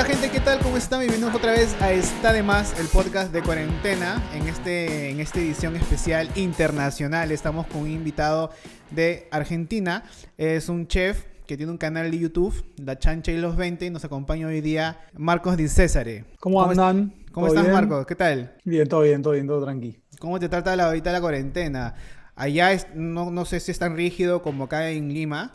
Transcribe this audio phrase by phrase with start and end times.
[0.00, 0.60] Hola gente, ¿qué tal?
[0.60, 1.00] ¿Cómo están?
[1.00, 4.30] Bienvenidos otra vez a Está de Más, el podcast de cuarentena.
[4.32, 8.48] En, este, en esta edición especial internacional estamos con un invitado
[8.90, 10.04] de Argentina.
[10.38, 13.90] Es un chef que tiene un canal de YouTube, La Chancha y los 20, y
[13.90, 16.24] nos acompaña hoy día Marcos Di Césare.
[16.38, 17.12] ¿Cómo andan?
[17.30, 18.06] ¿Cómo estás, Marcos?
[18.06, 18.56] ¿Qué tal?
[18.64, 19.98] Bien, todo bien, todo bien, todo tranquilo.
[20.18, 21.94] ¿Cómo te trata la, ahorita la cuarentena?
[22.36, 25.52] Allá es, no, no sé si es tan rígido como acá en Lima.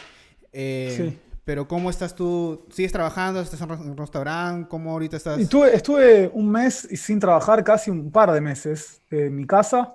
[0.54, 1.20] Eh, sí.
[1.46, 2.66] Pero ¿cómo estás tú?
[2.72, 3.40] ¿Sigues trabajando?
[3.40, 4.68] ¿Estás en un restaurante?
[4.68, 5.40] ¿Cómo ahorita estás?
[5.40, 9.94] Estuve, estuve un mes sin trabajar, casi un par de meses en mi casa.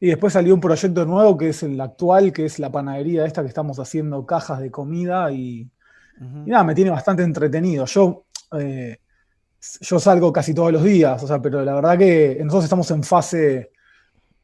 [0.00, 3.42] Y después salió un proyecto nuevo que es el actual, que es la panadería esta
[3.42, 5.70] que estamos haciendo cajas de comida y,
[6.46, 7.84] nada, me tiene bastante entretenido.
[7.84, 8.26] Yo,
[8.58, 8.98] eh,
[9.80, 13.04] yo salgo casi todos los días, o sea, pero la verdad que nosotros estamos en
[13.04, 13.70] fase,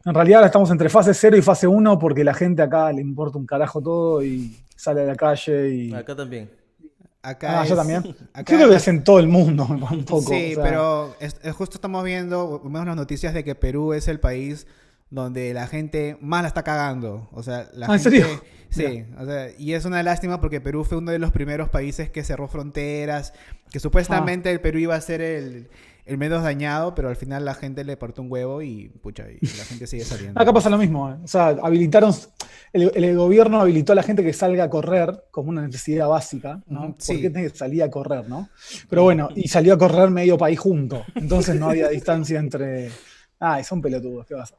[0.04, 3.38] en realidad estamos entre fase 0 y fase 1 porque la gente acá le importa
[3.38, 5.94] un carajo todo y sale a la calle y...
[5.94, 6.50] Acá también.
[7.22, 8.14] Acá ah, yo también.
[8.34, 10.28] Acá Creo que es en todo el mundo un poco.
[10.28, 11.16] Sí, pero
[11.54, 14.66] justo estamos viendo, vemos las noticias de que Perú es el país
[15.08, 17.28] donde la gente más la está cagando.
[17.32, 18.26] O sea, la ¿Ah, ¿En serio?
[18.68, 22.10] Sí, o sea, y es una lástima porque Perú fue uno de los primeros países
[22.10, 23.32] que cerró fronteras,
[23.70, 24.52] que supuestamente ah.
[24.52, 25.70] el Perú iba a ser el,
[26.06, 29.38] el menos dañado, pero al final la gente le portó un huevo y pucha, y
[29.56, 30.40] la gente sigue saliendo.
[30.40, 31.16] Acá pasa lo mismo, ¿eh?
[31.24, 32.14] o sea, habilitaron,
[32.72, 36.94] el, gobierno habilitó a la gente que salga a correr como una necesidad básica, ¿no?
[36.98, 37.14] Sí.
[37.14, 38.50] ¿Por qué tiene que salir a correr, no?
[38.88, 42.90] Pero bueno, y salió a correr medio país junto, entonces no había distancia entre...
[43.40, 44.56] Ah, son pelotudos, ¿qué pasa?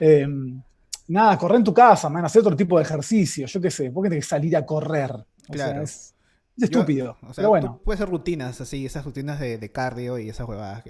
[0.00, 0.60] Em,
[1.08, 4.04] nada, correr en tu casa, man, hacer otro tipo de ejercicio, yo qué sé, ¿por
[4.04, 5.10] qué tienes que salir a correr?
[5.12, 5.82] O claro.
[5.82, 6.14] es,
[6.58, 7.16] es estúpido.
[7.34, 7.80] pero bueno.
[7.84, 10.82] Puede ser rutinas así, esas rutinas de, cardio y esas huevadas.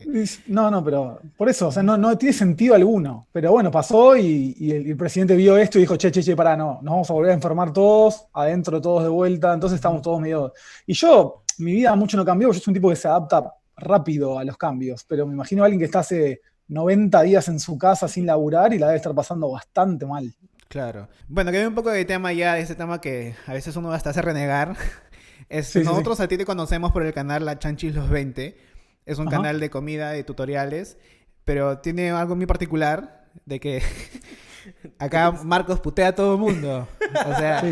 [0.46, 3.26] No, no, pero por eso, o sea, no, no tiene sentido alguno.
[3.32, 6.80] Pero bueno, pasó y, el, presidente vio esto y dijo, che, che, che, pará, no,
[6.82, 10.52] nos vamos a volver a enfermar todos, adentro todos de vuelta, entonces estamos todos medio...
[10.86, 14.38] Y yo, mi vida mucho no cambió, yo soy un tipo que se adapta rápido
[14.38, 17.76] a los cambios, pero me imagino a alguien que está hace 90 días en su
[17.76, 20.34] casa sin laburar y la debe estar pasando bastante mal.
[20.68, 21.08] Claro.
[21.28, 23.90] Bueno, que hay un poco de tema ya, de ese tema que a veces uno
[23.92, 24.76] hasta hace renegar.
[25.50, 28.56] Nosotros a ti te conocemos por el canal La Chanchis Los 20.
[29.06, 30.98] Es un canal de comida, de tutoriales,
[31.44, 33.82] pero tiene algo muy particular de que
[34.98, 36.86] acá Marcos putea a todo el mundo.
[37.26, 37.62] O sea,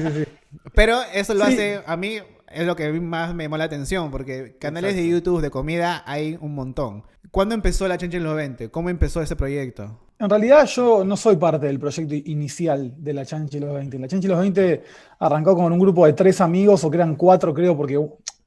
[0.74, 4.56] pero eso lo hace a mí es lo que más me llamó la atención, porque
[4.58, 7.04] canales de YouTube de comida hay un montón.
[7.30, 8.70] ¿Cuándo empezó la Chanchis Los 20?
[8.70, 10.00] ¿Cómo empezó ese proyecto?
[10.18, 13.98] En realidad yo no soy parte del proyecto inicial de la Chanchi los 20.
[13.98, 14.82] La Chanchi los 20
[15.18, 17.98] arrancó con un grupo de tres amigos, o que eran cuatro creo, porque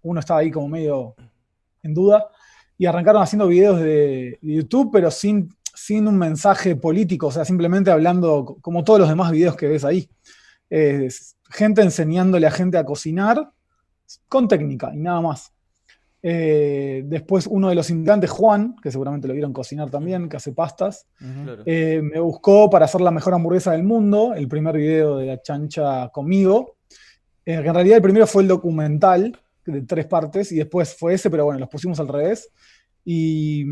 [0.01, 1.15] uno estaba ahí como medio
[1.83, 2.27] en duda,
[2.75, 7.91] y arrancaron haciendo videos de, YouTube, pero sin, sin un mensaje político, o sea, simplemente
[7.91, 10.09] hablando como todos los demás videos que ves ahí.
[11.51, 13.51] gente enseñándole a gente a cocinar
[14.27, 15.53] con técnica y nada más.
[16.21, 20.51] Eh, después uno de los integrantes, Juan, que seguramente lo vieron cocinar también, que hace
[20.51, 21.05] pastas,
[21.65, 25.41] eh, me buscó para hacer la mejor hamburguesa del mundo, el primer video de la
[25.41, 26.75] chancha conmigo.
[27.45, 31.29] Eh, en realidad el primero fue el documental de tres partes y después fue ese,
[31.29, 32.49] pero bueno, los pusimos al revés.
[33.05, 33.65] Y,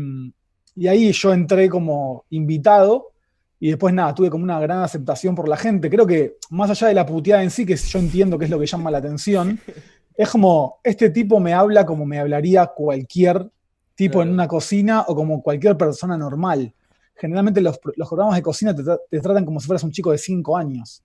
[0.74, 3.12] y ahí yo entré como invitado
[3.60, 5.90] y después nada, tuve como una gran aceptación por la gente.
[5.90, 8.58] Creo que más allá de la puteada en sí, que yo entiendo que es lo
[8.58, 9.58] que llama la atención,
[10.18, 13.48] es como, este tipo me habla como me hablaría cualquier
[13.94, 16.74] tipo en una cocina o como cualquier persona normal.
[17.14, 21.04] Generalmente los, programas de cocina te, tratan como si fueras un chico de 5 años.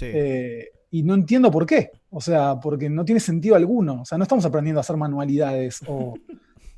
[0.00, 1.92] Eh, y no entiendo por qué.
[2.10, 4.02] O sea, porque no tiene sentido alguno.
[4.02, 6.14] O sea, no estamos aprendiendo a hacer manualidades o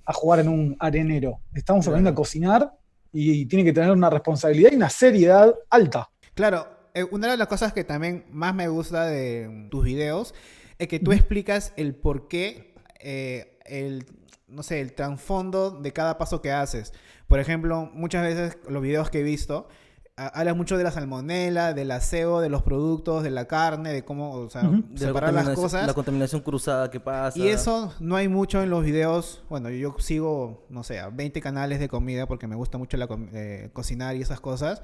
[0.04, 1.40] a jugar en un arenero.
[1.54, 2.74] Estamos aprendiendo a cocinar
[3.10, 6.10] y, tiene que tener una responsabilidad y una seriedad alta.
[6.34, 10.34] Claro, eh, una de las cosas que también más me gusta de tus videos
[10.80, 14.06] es que tú explicas el por qué, eh, el,
[14.48, 16.94] no sé, el trasfondo de cada paso que haces.
[17.28, 19.68] Por ejemplo, muchas veces los videos que he visto,
[20.16, 24.32] hablan mucho de la salmonela, del aseo, de los productos, de la carne, de cómo,
[24.32, 24.62] o sea,
[24.94, 25.86] separar las cosas.
[25.86, 27.38] La contaminación cruzada que pasa.
[27.38, 29.42] Y eso no hay mucho en los videos.
[29.50, 33.68] Bueno, yo sigo, no sé, 20 canales de comida porque me gusta mucho la, eh,
[33.74, 34.80] cocinar y esas cosas.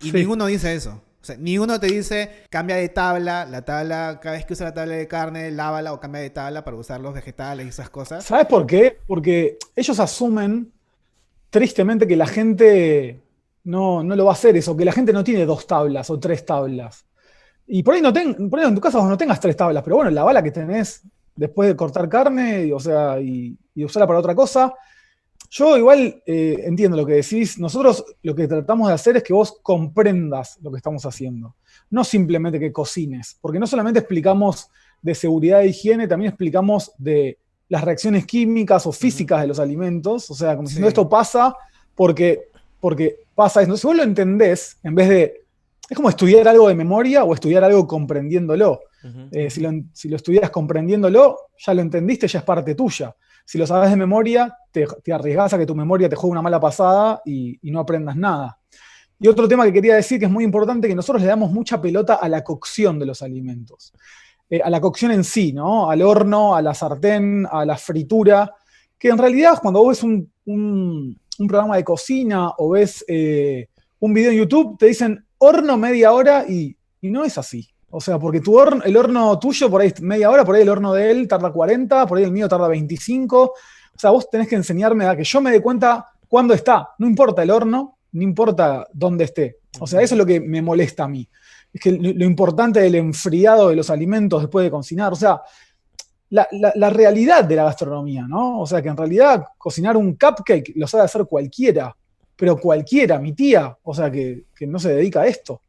[0.00, 1.02] Y ninguno dice eso.
[1.22, 4.66] O sea, ni uno te dice, cambia de tabla, la tabla, cada vez que usa
[4.66, 7.90] la tabla de carne, lávala o cambia de tabla para usar los vegetales y esas
[7.90, 8.24] cosas.
[8.24, 8.98] ¿Sabes por qué?
[9.06, 10.72] Porque ellos asumen
[11.50, 13.20] tristemente que la gente
[13.64, 16.18] no, no lo va a hacer eso, que la gente no tiene dos tablas o
[16.18, 17.04] tres tablas.
[17.66, 19.96] Y por ahí, no ten, por ahí en tu casa no tengas tres tablas, pero
[19.96, 21.02] bueno, la bala que tenés
[21.36, 24.74] después de cortar carne, o sea, y, y usarla para otra cosa,
[25.50, 27.58] yo igual eh, entiendo lo que decís.
[27.58, 31.56] Nosotros lo que tratamos de hacer es que vos comprendas lo que estamos haciendo.
[31.90, 34.68] No simplemente que cocines, porque no solamente explicamos
[35.02, 37.38] de seguridad e higiene, también explicamos de
[37.68, 40.30] las reacciones químicas o físicas de los alimentos.
[40.30, 41.54] O sea, como si esto pasa
[41.96, 42.48] porque,
[42.80, 43.76] porque pasa eso.
[43.76, 45.40] Si vos lo entendés, en vez de.
[45.88, 48.82] Es como estudiar algo de memoria o estudiar algo comprendiéndolo.
[49.32, 53.12] Eh, si, lo, si, lo, estudias comprendiéndolo, ya lo entendiste, ya es parte tuya.
[53.50, 56.40] Si lo sabes de memoria, te, te arriesgas a que tu memoria te juegue una
[56.40, 58.56] mala pasada y, no aprendas nada.
[59.18, 61.82] Y otro tema que quería decir que es muy importante, que nosotros le damos mucha
[61.82, 63.92] pelota a la cocción de los alimentos.
[64.48, 65.90] Eh, a la cocción en sí, ¿no?
[65.90, 68.54] Al horno, a la sartén, a la fritura,
[68.96, 70.04] que en realidad cuando vos ves
[70.46, 71.18] un,
[71.48, 73.66] programa de cocina o ves eh,
[73.98, 77.68] un video en YouTube, te dicen horno media hora y, no es así.
[77.90, 80.68] O sea, porque tu horno, el horno tuyo por ahí media hora, por ahí el
[80.68, 83.42] horno de él tarda 40, por ahí el mío tarda 25.
[83.42, 86.90] O sea, vos tenés que enseñarme a que yo me dé cuenta cuándo está.
[86.98, 89.58] No importa el horno, no importa dónde esté.
[89.80, 91.28] O sea, eso es lo que me molesta a mí
[91.72, 95.40] es que lo, importante del enfriado de los alimentos después de cocinar, o sea,
[96.30, 98.60] la, realidad de la gastronomía, ¿no?
[98.60, 101.94] O sea, que en realidad cocinar un cupcake lo sabe hacer cualquiera,
[102.36, 105.62] pero cualquiera, mi tía, o sea, que, no se dedica a esto.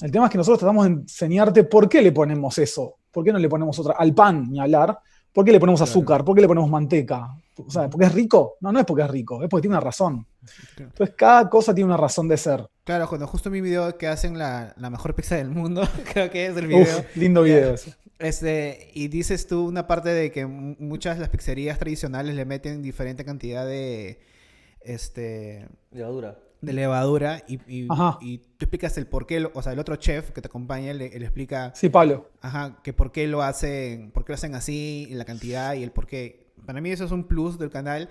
[0.00, 3.32] El tema es que nosotros tratamos de enseñarte por qué le ponemos eso, por qué
[3.32, 4.98] no le ponemos otra, al pan ni hablar,
[5.32, 7.30] por qué le ponemos azúcar, por qué le ponemos manteca,
[7.66, 8.56] o sea, ¿porque es rico?
[8.60, 10.26] No, no es porque es rico, es porque tiene una razón.
[10.78, 12.66] Entonces, cada cosa tiene una razón de ser.
[12.84, 15.82] Claro, cuando justo mi video que hacen la, mejor pizza del mundo,
[16.12, 17.04] creo que es el video.
[17.14, 17.74] lindo video
[18.18, 22.82] Este, y dices tú una parte de que muchas de las pizzerías tradicionales le meten
[22.82, 24.20] diferente cantidad de
[24.80, 26.38] este levadura.
[26.60, 30.42] De levadura y, y, tú explicas el por qué, o sea, el otro chef que
[30.42, 31.72] te acompaña le, explica.
[31.74, 32.28] Sí, Pablo.
[32.42, 35.90] Ajá, que por qué lo hacen, por qué lo hacen así, la cantidad y el
[35.90, 36.48] por qué.
[36.66, 38.10] Para mí eso es un plus del canal.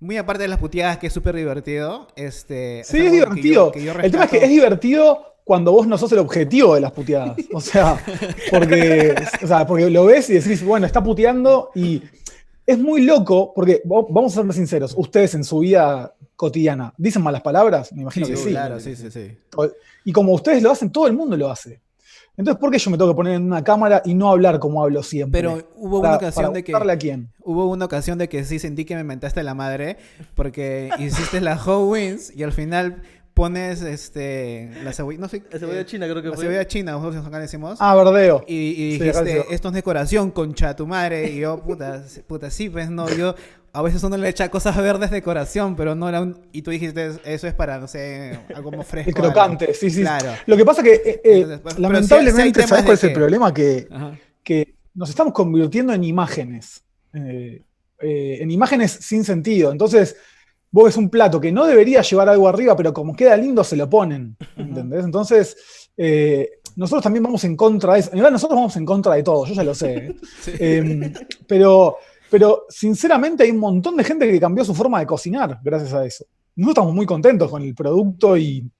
[0.00, 2.06] Muy aparte de las puteadas, que es súper divertido.
[2.14, 3.72] Este, sí, es, divertido.
[3.74, 7.36] el tema es que es divertido cuando vos no sos el objetivo de las puteadas.
[7.52, 7.98] O sea,
[8.50, 12.02] porque, o sea, porque lo ves y decís, bueno, está puteando y
[12.66, 17.42] es muy loco, porque vamos a ser sinceros, ustedes en su vida cotidiana, ¿dicen malas
[17.42, 17.92] palabras?
[17.92, 18.50] Me imagino que sí.
[18.50, 19.36] Claro, sí, sí, sí.
[20.04, 21.80] Y como ustedes lo hacen, todo el mundo lo hace.
[22.36, 24.80] Entonces, ¿por qué yo me tengo que poner en una cámara y no hablar como
[24.80, 25.40] hablo siempre?
[25.40, 26.72] Pero hubo una ocasión de que.
[26.72, 27.32] a quién?
[27.40, 29.96] Hubo una ocasión de que sí sentí que me mentaste la madre
[30.36, 33.02] porque hiciste la How Wins y al final
[33.38, 37.24] pones este la cebolla, no sé, la cebolla china creo que la cebolla china, nosotros
[37.24, 37.78] acá decimos.
[37.80, 38.44] Ah, verdeo.
[38.48, 41.30] Y, y dijiste, esto es decoración, concha tu madre.
[41.30, 43.36] Y yo, puta, puta, sí, pues no, yo
[43.72, 46.48] a veces uno le echa cosas verdes de decoración, pero no era un...
[46.50, 49.10] Y tú dijiste, eso es para, no sé, algo más fresco.
[49.10, 50.00] El crocante, sí, sí.
[50.00, 50.32] Claro.
[50.46, 53.54] Lo que pasa que, eh, eh, pues, lamentablemente, ¿sabes cuál es el problema?
[53.54, 53.86] Que,
[54.42, 56.82] que nos estamos convirtiendo en imágenes.
[57.14, 57.62] Eh,
[58.00, 59.70] en imágenes sin sentido.
[59.70, 60.16] Entonces,
[60.70, 63.76] vos ves un plato que no debería llevar algo arriba, pero como queda lindo, se
[63.76, 64.36] lo ponen.
[64.56, 65.04] ¿Entendés?
[65.04, 65.56] Entonces,
[66.76, 68.10] nosotros también vamos en contra de eso.
[68.12, 70.14] En nosotros vamos en contra de todo, yo ya lo sé.
[70.58, 71.12] Em,
[71.46, 71.96] pero
[72.30, 76.04] pero sinceramente hay un montón de gente que cambió su forma de cocinar gracias a
[76.04, 76.24] eso.
[76.56, 78.70] Nosotros estamos muy contentos con el producto y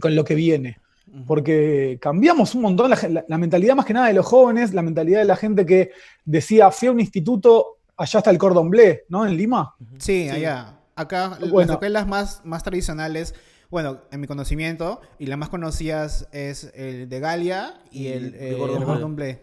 [0.00, 0.78] con lo que viene.
[1.26, 5.26] Porque cambiamos un montón la, mentalidad más que nada de los jóvenes, la mentalidad de
[5.26, 5.90] la gente que
[6.24, 9.26] decía, fui a un instituto, allá está el cordon bleu, ¿no?
[9.26, 9.74] En Lima.
[9.98, 10.78] Sí, allá.
[10.94, 13.34] Acá las escuelas más, más tradicionales,
[13.70, 18.58] bueno, en mi conocimiento, y las más conocidas es el de Galia y el, el,
[18.58, 19.38] cordon bleu.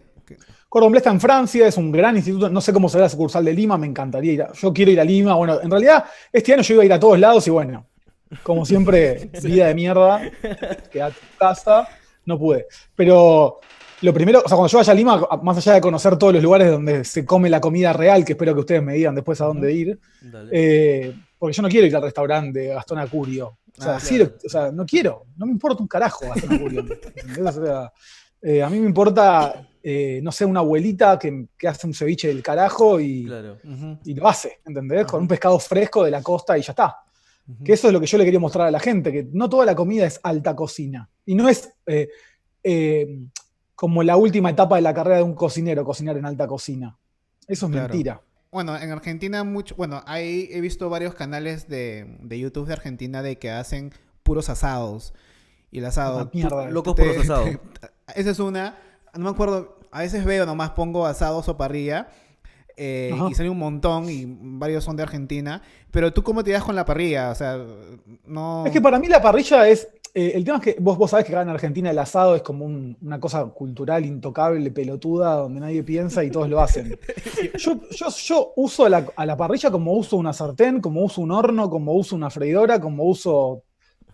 [0.68, 3.44] Cordon Bleu está en Francia, es un gran instituto, no sé cómo será la sucursal
[3.44, 4.46] de Lima, me encantaría ir.
[4.54, 7.00] yo quiero ir a Lima, bueno, en realidad este año yo iba a ir a
[7.00, 7.86] todos lados y bueno,
[8.42, 10.30] como siempre, vida de mierda,
[10.92, 11.88] queda tu casa,
[12.24, 12.66] no pude.
[12.94, 13.58] Pero
[14.02, 16.42] lo primero, o sea, cuando yo vaya a Lima, más allá de conocer todos los
[16.42, 19.46] lugares donde se come la comida real, que espero que ustedes me digan después a
[19.46, 19.98] dónde ir,
[20.52, 23.58] eh, porque yo no quiero ir al restaurante de Gastón Acurio.
[23.76, 26.84] O sea, ah, o sea, no quiero, no me importa un carajo Gastón Acurio.
[28.42, 32.42] Eh, a mí me importa eh, no sé, una abuelita que, hace un ceviche del
[32.42, 35.06] carajo y, lo hace, ¿entendés?
[35.06, 36.96] Con un pescado fresco de la costa y ya está.
[37.64, 39.66] Que eso es lo que yo le quería mostrar a la gente, que no toda
[39.66, 41.08] la comida es alta cocina.
[41.26, 42.08] Y no es eh,
[42.62, 43.18] eh,
[43.74, 46.96] como la última etapa de la carrera de un cocinero, cocinar en alta cocina.
[47.48, 48.20] Eso es mentira.
[48.52, 53.38] Bueno, en Argentina mucho, bueno, hay, he visto varios canales de, YouTube de Argentina de
[53.38, 53.92] que hacen
[54.22, 55.14] puros asados.
[55.70, 56.30] Y el asado...
[56.70, 57.50] locos puros asados.
[58.14, 58.76] Esa es una
[59.14, 62.08] no me acuerdo, a veces veo nomás pongo asados o parrilla.
[62.76, 65.60] Eh, y sale un montón y varios son de Argentina.
[65.90, 67.30] Pero tú, ¿cómo te das con la parrilla?
[67.30, 67.58] O sea,
[68.24, 68.64] no.
[68.64, 69.88] Es que para mí la parrilla es.
[70.12, 72.42] Eh, el tema es que vos, vos sabés que acá en Argentina el asado es
[72.42, 76.98] como una cosa cultural intocable, pelotuda, donde nadie piensa y todos lo hacen.
[77.56, 81.30] Yo, yo, uso a la, a la, parrilla como uso una sartén, como uso un
[81.30, 83.62] horno, como uso una freidora, como uso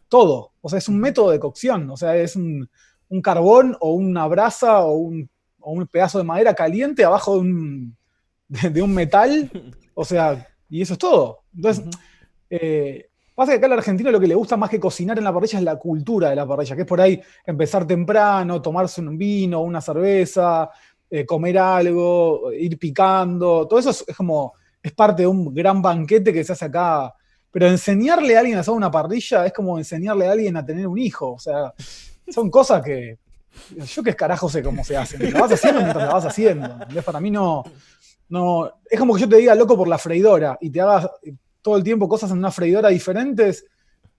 [0.08, 0.52] todo.
[0.60, 1.90] O sea, es un método de cocción.
[1.90, 2.68] O sea, es un
[3.08, 5.28] un carbón o una brasa o un,
[5.90, 7.96] pedazo de madera caliente abajo de un,
[8.48, 9.50] de, un metal,
[9.94, 11.42] o sea, y eso es todo.
[11.54, 11.84] Entonces,
[12.50, 15.32] eh, pasa que acá al argentino lo que le gusta más que cocinar en la
[15.32, 19.16] parrilla es la cultura de la parrilla, que es por ahí empezar temprano, tomarse un
[19.16, 20.70] vino, una cerveza,
[21.10, 26.32] eh, comer algo, ir picando, todo eso es, como, es parte de un gran banquete
[26.32, 27.14] que se hace acá.
[27.50, 30.86] Pero enseñarle a alguien a hacer una parrilla es como enseñarle a alguien a tener
[30.86, 31.32] un hijo.
[31.32, 31.72] O sea,
[32.28, 33.18] son cosas que
[33.86, 35.32] yo qué carajo sé cómo se hacen.
[35.32, 36.78] La vas haciendo mientras la vas haciendo.
[37.04, 37.64] Para mí no,
[38.28, 38.72] no.
[38.90, 41.08] Es como que yo te diga loco por la freidora y te hagas
[41.66, 43.66] todo el tiempo cosas en una freidora diferentes.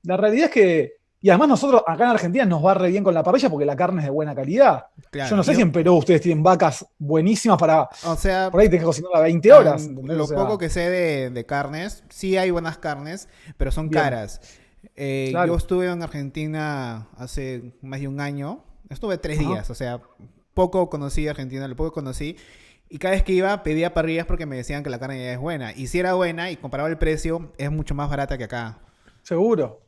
[0.04, 3.13] La realidad es que y además nosotros acá en Argentina nos va re bien con
[3.13, 4.88] la parrilla porque la carne es de buena calidad.
[5.13, 7.89] yo no sé si en Perú ustedes tienen vacas buenísimas para...
[8.06, 8.51] O sea...
[8.51, 9.88] Por ahí tenés que cocinarla 20 horas.
[9.88, 10.89] Lo poco que sé
[11.32, 14.42] de, carnes, sí hay buenas carnes, pero son caras.
[14.96, 18.63] Eh, yo estuve en Argentina hace más de un año.
[18.89, 20.01] Estuve tres días, o sea,
[20.54, 22.36] poco conocí Argentina, lo poco conocí.
[22.89, 25.39] Y cada vez que iba pedía parrillas porque me decían que la carne ya es
[25.39, 25.74] buena.
[25.74, 28.79] Y si era buena y comparaba el precio, es mucho más barata que acá.
[29.24, 29.82] Seguro.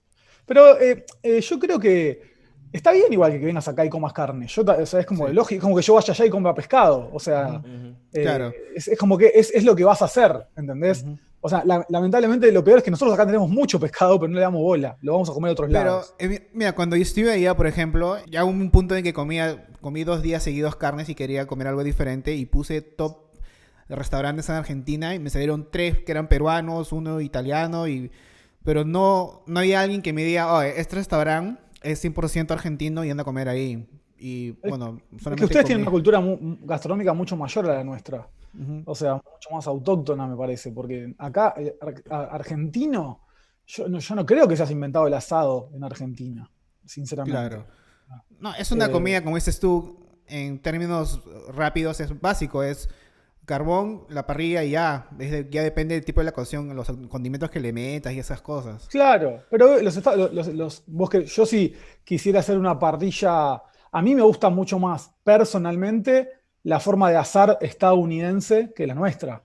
[0.45, 2.21] Pero eh, eh, yo creo que
[2.73, 4.47] está bien igual que, vengas acá y comas carne.
[4.47, 7.09] Yo, o sea, es como lógico, como que yo vaya allá y coma pescado.
[7.13, 7.61] O sea,
[8.13, 8.51] eh, claro.
[8.75, 11.05] es, como que es, lo que vas a hacer, ¿entendés?
[11.41, 14.41] O sea, lamentablemente lo peor es que nosotros acá tenemos mucho pescado, pero no le
[14.41, 14.97] damos bola.
[15.01, 16.13] Lo vamos a comer a otros lados.
[16.17, 19.67] Pero, mira, cuando yo estuve allá, por ejemplo, ya hubo un punto en que comía,
[19.79, 23.29] comí dos días seguidos carnes y quería comer algo diferente y puse top
[23.87, 28.11] restaurantes en Argentina y me salieron tres que eran peruanos, uno italiano y
[28.63, 33.09] pero no, no había alguien que me diga, oh, este restaurante es 100% argentino y
[33.09, 33.87] anda a comer ahí.
[34.17, 36.21] Y bueno, es que ustedes tienen una cultura
[36.61, 38.27] gastronómica mucho mayor a la nuestra.
[38.85, 40.71] O sea, mucho más autóctona, me parece.
[40.71, 41.77] Porque acá, eh,
[42.09, 43.21] argentino,
[43.65, 46.49] yo no, yo no creo que se haya inventado el asado en Argentina,
[46.85, 47.37] sinceramente.
[47.37, 47.65] Claro.
[48.39, 51.21] No, es una eh, comida, como dices tú, en términos
[51.53, 52.63] rápidos, es básico.
[52.63, 52.89] Es
[53.49, 55.09] carbón, la parrilla y ya.
[55.49, 58.87] ya depende del tipo de la cocción, los condimentos que le metas y esas cosas.
[58.87, 64.21] Claro, pero los, los, vos que, yo si quisiera hacer una parrilla, a mí me
[64.21, 66.29] gusta mucho más personalmente
[66.63, 69.43] la forma de asar estadounidense que la nuestra,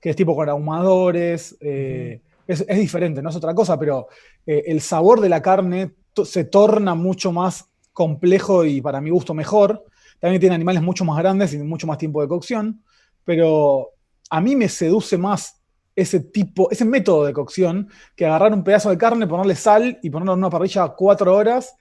[0.00, 4.08] que es tipo con ahumadores, eh, es, diferente, no es otra cosa, pero
[4.46, 5.92] eh, el sabor de la carne
[6.24, 9.84] se torna mucho más complejo y para mi gusto mejor.
[10.18, 12.82] También tiene animales mucho más grandes y mucho más tiempo de cocción
[13.26, 13.90] pero
[14.30, 15.60] a mí me seduce más
[15.94, 20.08] ese tipo, ese método de cocción que agarrar un pedazo de carne, ponerle sal y
[20.08, 21.74] ponerlo en una parrilla cuatro horas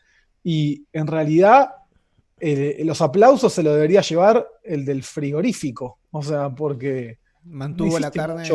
[0.43, 1.69] y en realidad
[2.39, 8.11] eh, los aplausos se lo debería llevar el del frigorífico, o sea, porque mantuvo la
[8.11, 8.47] carne.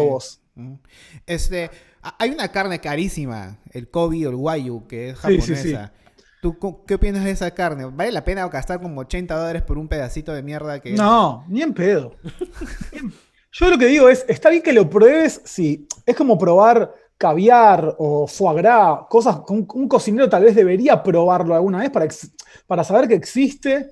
[1.26, 1.70] Este,
[2.18, 5.92] hay una carne carísima, el Kobe o el Wayu, que es japonesa.
[6.42, 7.84] ¿Tú qué opinas de esa carne?
[7.84, 10.92] ¿Vale la pena gastar como 80 dólares por un pedacito de mierda que...
[10.92, 12.16] No, ni en pedo.
[13.52, 15.86] Yo lo que digo es, está bien que lo pruebes, sí.
[16.06, 21.54] Es como probar caviar o foie gras, cosas que un, cocinero tal vez debería probarlo
[21.54, 22.08] alguna vez para,
[22.66, 23.90] para saber que existe.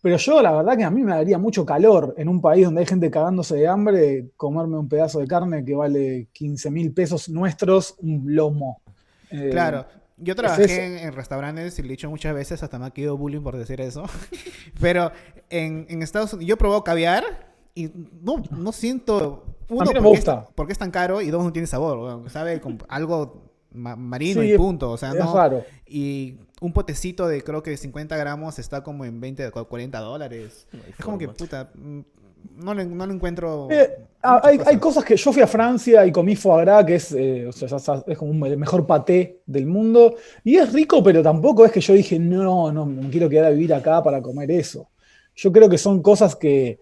[0.00, 2.80] Pero yo la verdad que a mí me daría mucho calor en un país donde
[2.80, 7.28] hay gente cagándose de hambre, comerme un pedazo de carne que vale 15 mil pesos
[7.28, 8.80] nuestros, un lomo.
[9.30, 9.84] Eh, claro,
[10.16, 13.42] yo trabajé en, restaurantes y le he dicho muchas veces, hasta me ha quedado bullying
[13.42, 14.04] por decir eso.
[14.80, 15.12] Pero
[15.50, 17.90] en, Estados Unidos, yo probado caviar y
[18.22, 19.44] no, no siento.
[19.68, 22.28] Uno, porque, Es, porque es tan caro y dos, no tiene sabor.
[22.30, 24.90] Sabe algo marino y punto.
[24.90, 25.34] O sea, no.
[25.34, 25.64] Raro.
[25.86, 30.66] Y un potecito de creo que 50 gramos está como en 20, 40 dólares.
[30.88, 32.00] es como que, puta, mm,
[32.56, 33.68] no le, no encuentro.
[33.70, 35.04] Eh, ah, hay, cosas.
[35.04, 37.48] que yo fui a Francia y comí foie gras, que es, eh,
[38.06, 40.16] es como el mejor paté del mundo.
[40.42, 43.50] Y es rico, pero tampoco es que yo dije, no, no, no quiero quedar a
[43.50, 44.88] vivir acá para comer eso.
[45.36, 46.80] Yo creo que son cosas que,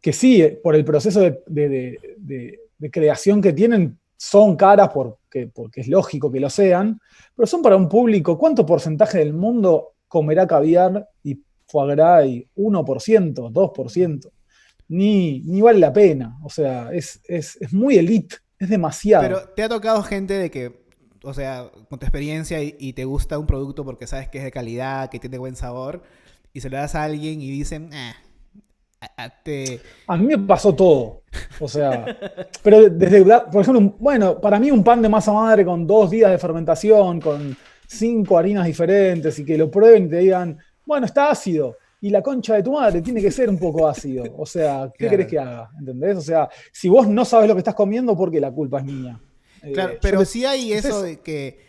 [0.00, 2.58] que sí, eh, por el proceso de,
[2.90, 7.00] creación que tienen, son caras porque, porque es lógico que lo sean,
[7.34, 8.38] pero son para un público.
[8.38, 14.30] ¿Cuánto porcentaje del mundo comerá caviar y foie gras y 1%, 2%?
[14.90, 16.36] ni, ni vale la pena.
[16.42, 17.20] O sea, es,
[17.72, 19.22] muy elite, es demasiado.
[19.22, 20.84] Pero te ha tocado gente de que,
[21.22, 24.50] o sea, con tu experiencia y, te gusta un producto porque sabes que es de
[24.50, 26.02] calidad, que tiene buen sabor,
[26.52, 28.12] y se lo das a alguien y dicen, eh,
[30.06, 31.22] a, mí me pasó todo.
[31.60, 32.04] O sea,
[32.62, 36.30] pero desde, por ejemplo, bueno, para mí un pan de masa madre con dos días
[36.30, 41.30] de fermentación, con cinco harinas diferentes y que lo prueben y te digan, bueno, está
[41.30, 44.24] ácido y la concha de tu madre tiene que ser un poco ácido.
[44.36, 45.70] O sea, ¿qué querés que haga?
[45.78, 46.16] ¿Entendés?
[46.16, 49.20] O sea, si vos no sabes lo que estás comiendo, porque la culpa es mía.
[49.74, 51.60] Claro, eh, pero sí hay eso de que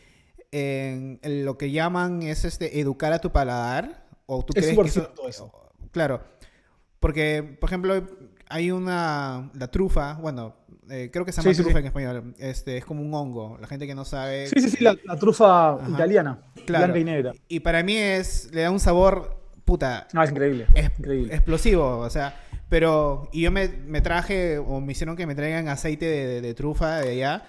[1.24, 4.06] lo que llaman es este educar a tu paladar.
[4.26, 5.52] O tú crees que eso,
[5.92, 6.22] Claro.
[7.02, 8.08] Porque, por ejemplo,
[8.48, 9.50] hay una.
[9.56, 10.56] La trufa, bueno,
[10.90, 12.34] Eh, creo que se llama trufa en español.
[12.38, 13.58] Este, es como un hongo.
[13.62, 14.48] La gente que no sabe.
[14.48, 16.40] Sí, sí, sí, la, trufa italiana.
[16.68, 17.34] Blanca y negra.
[17.48, 18.50] Y para mí es.
[18.54, 19.38] Le da un sabor.
[19.64, 20.08] Puta.
[20.14, 20.68] No, es increíble.
[21.00, 21.34] increíble.
[21.34, 22.00] Explosivo.
[22.00, 22.36] O sea.
[22.70, 23.30] Pero.
[23.32, 23.68] Y yo me,
[24.02, 24.58] traje.
[24.58, 26.06] O me hicieron que me traigan aceite
[26.42, 27.44] de, trufa de allá.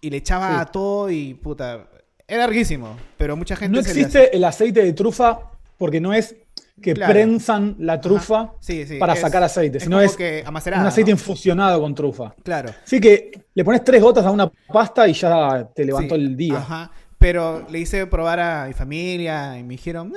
[0.00, 1.34] Y le echaba a todo y.
[1.34, 1.88] Puta.
[2.28, 2.96] Era larguísimo.
[3.16, 3.72] Pero mucha gente.
[3.72, 6.36] No existe el aceite de trufa porque no es
[6.80, 8.54] que prensan la trufa
[8.98, 12.34] para sacar aceite, sino es que un aceite infusionado con trufa.
[12.42, 12.72] Claro.
[12.84, 16.58] Sí que le pones tres gotas a una pasta y ya te levantó el día.
[16.58, 16.90] Ajá.
[17.18, 20.12] Pero le hice probar a mi familia y me dijeron,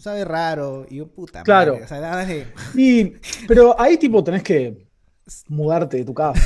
[0.00, 0.86] sabe raro.
[0.88, 1.76] Y yo, puta claro.
[2.74, 3.12] y,
[3.48, 4.86] pero ahí tipo tenés que
[5.48, 6.34] mudarte de tu casa.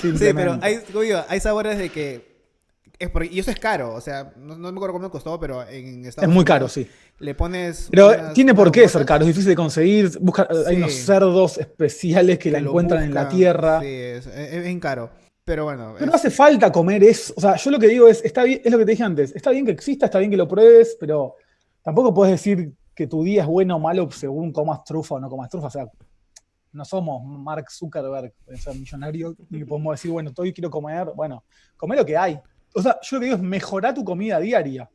[0.00, 0.80] sí, pero hay,
[1.28, 2.31] hay sabores de que
[3.30, 6.34] y eso es caro, o sea, no, me acuerdo cuánto costó, pero en Estados Es
[6.34, 6.88] muy caro, sí.
[7.18, 7.88] Le pones.
[7.90, 10.18] Pero tiene por qué ser caro, es difícil de conseguir.
[10.20, 13.80] Busca, Hay unos cerdos especiales que, la encuentran en la tierra.
[13.80, 15.10] Sí, es, bien caro.
[15.44, 15.94] Pero bueno.
[15.94, 17.34] Pero no hace falta comer eso.
[17.36, 19.34] O sea, yo lo que digo es, está bien, es lo que te dije antes.
[19.34, 21.34] Está bien que exista, está bien que lo pruebes, pero
[21.82, 25.28] tampoco puedes decir que tu día es bueno o malo según comas trufa o no
[25.28, 25.66] comas trufa.
[25.66, 25.86] O sea,
[26.72, 31.08] no somos Mark Zuckerberg, o sea, millonario, y podemos decir, bueno, hoy quiero comer.
[31.14, 31.44] Bueno,
[31.76, 32.40] comer lo que hay
[32.74, 34.90] o sea, yo lo que digo es mejorar tu comida diaria.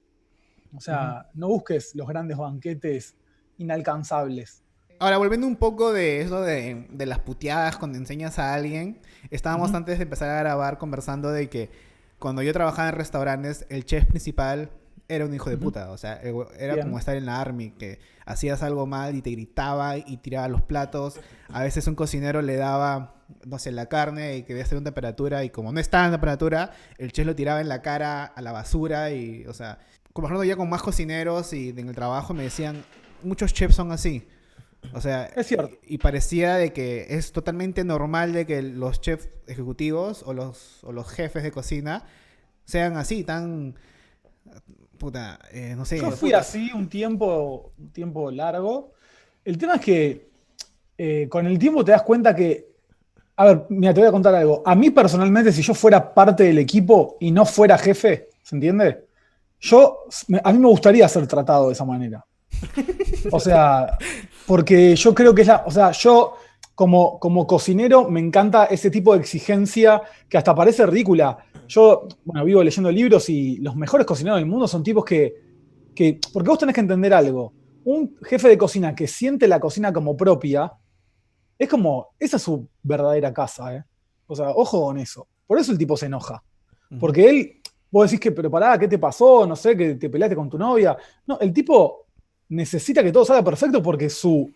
[0.76, 3.16] O sea, no busques los grandes banquetes
[3.58, 4.64] inalcanzables.
[5.00, 10.00] Ahora, volviendo un poco de eso de, las puteadas cuando enseñas a alguien, estábamos antes
[10.00, 11.70] de empezar a grabar conversando de que
[12.20, 14.72] cuando yo trabajaba en restaurantes, el chef principal
[15.10, 15.92] era un hijo de puta.
[15.92, 16.22] O sea,
[16.58, 20.48] era como estar en la army, que hacías algo mal y te gritaba y tiraba
[20.48, 21.20] los platos.
[21.50, 24.84] A veces un cocinero le daba, no sé, la carne y que debía estar en
[24.84, 28.42] temperatura y como no estaba en temperatura, el chef lo tiraba en la cara a
[28.42, 29.80] la basura y, o sea,
[30.14, 32.84] como ya con más cocineros y en el trabajo me decían,
[33.24, 34.28] muchos chefs son así.
[34.94, 35.72] O sea, es cierto.
[35.84, 40.92] Y parecía de que es totalmente normal de que los chefs ejecutivos o los, o
[40.92, 42.06] los jefes de cocina
[42.66, 43.76] sean así, tan
[44.98, 46.00] puta, eh, no sé.
[46.00, 48.94] Yo fui así un tiempo, un tiempo largo.
[49.44, 50.30] El tema es que
[50.98, 52.76] eh, con el tiempo te das cuenta que.
[53.36, 54.64] A ver, mira, te voy a contar algo.
[54.66, 59.06] A mí personalmente, si yo fuera parte del equipo y no fuera jefe, ¿se entiende?
[59.60, 60.06] Yo,
[60.44, 62.26] a mí me gustaría ser tratado de esa manera.
[63.32, 63.98] O sea,
[64.46, 65.64] porque yo creo que es la.
[65.66, 66.38] O sea, yo
[66.78, 72.46] como, como cocinero me encanta ese tipo de exigencia que hasta parece ridícula yo, bueno,
[72.46, 75.34] vivo leyendo libros y los mejores cocineros del mundo son tipos que,
[75.96, 77.52] que, porque vos tenés que entender algo,
[77.84, 80.72] un jefe de cocina que siente la cocina como propia,
[81.58, 83.84] es como, esa es su verdadera casa, ¿eh?
[84.28, 85.28] O sea, ojo con eso.
[85.48, 86.44] Por eso el tipo se enoja.
[87.00, 89.48] Porque él, vos decís que, pero pará, ¿qué te pasó?
[89.48, 90.96] No sé, que te peleaste con tu novia.
[91.26, 92.06] No, el tipo
[92.50, 94.52] necesita que todo salga perfecto porque su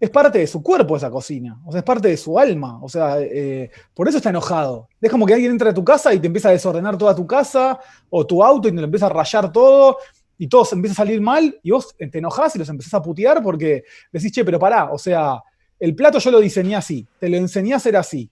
[0.00, 2.88] es parte de su cuerpo esa cocina, o sea, es parte de su alma, o
[2.88, 4.88] sea, eh, por eso está enojado.
[4.98, 7.26] Es como que alguien entra a tu casa y te empieza a desordenar toda tu
[7.26, 9.98] casa o tu auto y te lo empieza a rayar todo
[10.38, 13.02] y todo se empieza a salir mal y vos te enojás y los empezás a
[13.02, 15.42] putear porque decís, che, pero pará, o sea,
[15.78, 18.30] el plato yo lo diseñé así, te lo enseñé a hacer así.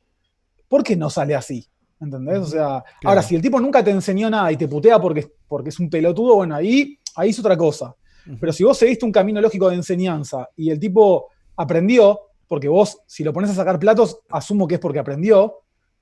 [0.68, 1.66] ¿Por qué no sale así?
[2.00, 2.38] ¿Entendés?
[2.38, 5.68] O sea, ahora, si el tipo nunca te enseñó nada y te putea porque, porque
[5.68, 7.94] es un pelotudo, bueno, ahí, ahí es otra cosa.
[8.40, 13.02] Pero si vos seguiste un camino lógico de enseñanza y el tipo aprendió, porque vos,
[13.06, 15.58] si lo pones a sacar platos, asumo que es porque aprendió.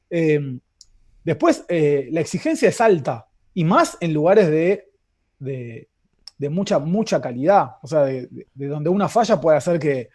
[0.08, 0.58] Eh,
[1.24, 4.90] después, eh, la exigencia es alta, y más en lugares de,
[5.38, 10.10] de, mucha, mucha calidad, o sea, de, donde una falla puede hacer que,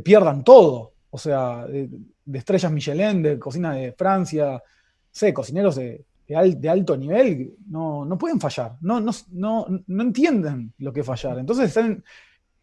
[0.00, 1.88] pierdan todo, o sea, de,
[2.34, 4.62] estrellas Michelin, de cocina de Francia,
[5.10, 10.74] sé, cocineros de, de, alto nivel, no, no pueden fallar, no, no, no, no entienden
[10.78, 11.38] lo que es fallar.
[11.38, 12.02] Entonces están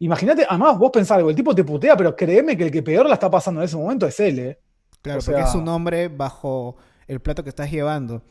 [0.00, 3.06] Imagínate, además vos pensás algo, el tipo te putea, pero créeme que el que peor
[3.06, 4.58] la está pasando en ese momento es él, ¿eh?
[5.00, 6.76] Claro, porque es un hombre bajo
[7.06, 8.22] el plato que estás llevando.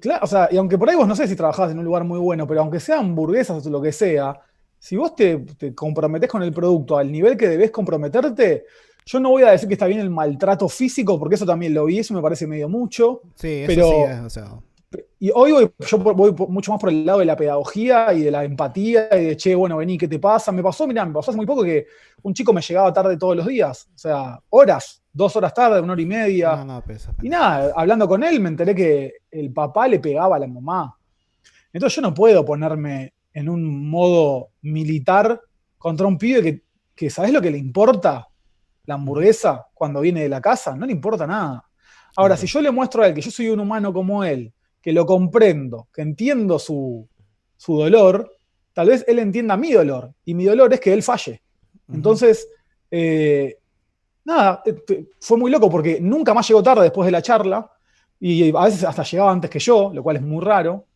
[0.00, 2.04] Claro, o sea, y aunque por ahí vos no sé si trabajás en un lugar
[2.04, 4.40] muy bueno, pero aunque sean hamburguesas o lo que sea,
[4.78, 8.64] si vos te, te comprometés con el producto al nivel que debes comprometerte,
[9.04, 11.84] yo no voy a decir que está bien el maltrato físico, porque eso también lo
[11.84, 13.22] vi, eso me parece medio mucho.
[13.36, 14.58] Sí, eso pero, sí es, o sea
[15.18, 18.30] y hoy voy, yo voy mucho más por el lado de la pedagogía y de
[18.30, 20.52] la empatía y de, che, bueno, vení, ¿qué te pasa?
[20.52, 21.86] Me pasó, mirá, me pasó hace muy poco que
[22.22, 25.94] un chico me llegaba tarde todos los días, o sea, horas, dos horas tarde, una
[25.94, 26.52] hora y media.
[27.22, 30.96] Y nada, hablando con él me enteré que el papá le pegaba a la mamá.
[31.72, 35.40] Entonces yo no puedo ponerme en un modo militar
[35.78, 36.62] contra un pibe que,
[36.94, 38.28] que ¿sabes lo que le importa?
[38.84, 41.64] La hamburguesa cuando viene de la casa, no le importa nada.
[42.16, 44.52] Ahora, si yo le muestro a él que yo soy un humano como él,
[44.86, 47.08] que lo comprendo, que entiendo su,
[47.66, 48.30] dolor,
[48.72, 50.12] tal vez él entienda mi dolor.
[50.24, 51.42] Y mi dolor es que él falle.
[51.92, 52.46] Entonces,
[52.88, 53.58] eh,
[54.24, 57.68] nada, eh, fue muy loco porque nunca más llegó tarde después de la charla
[58.20, 60.86] y a veces hasta llegaba antes que yo, lo cual es muy raro.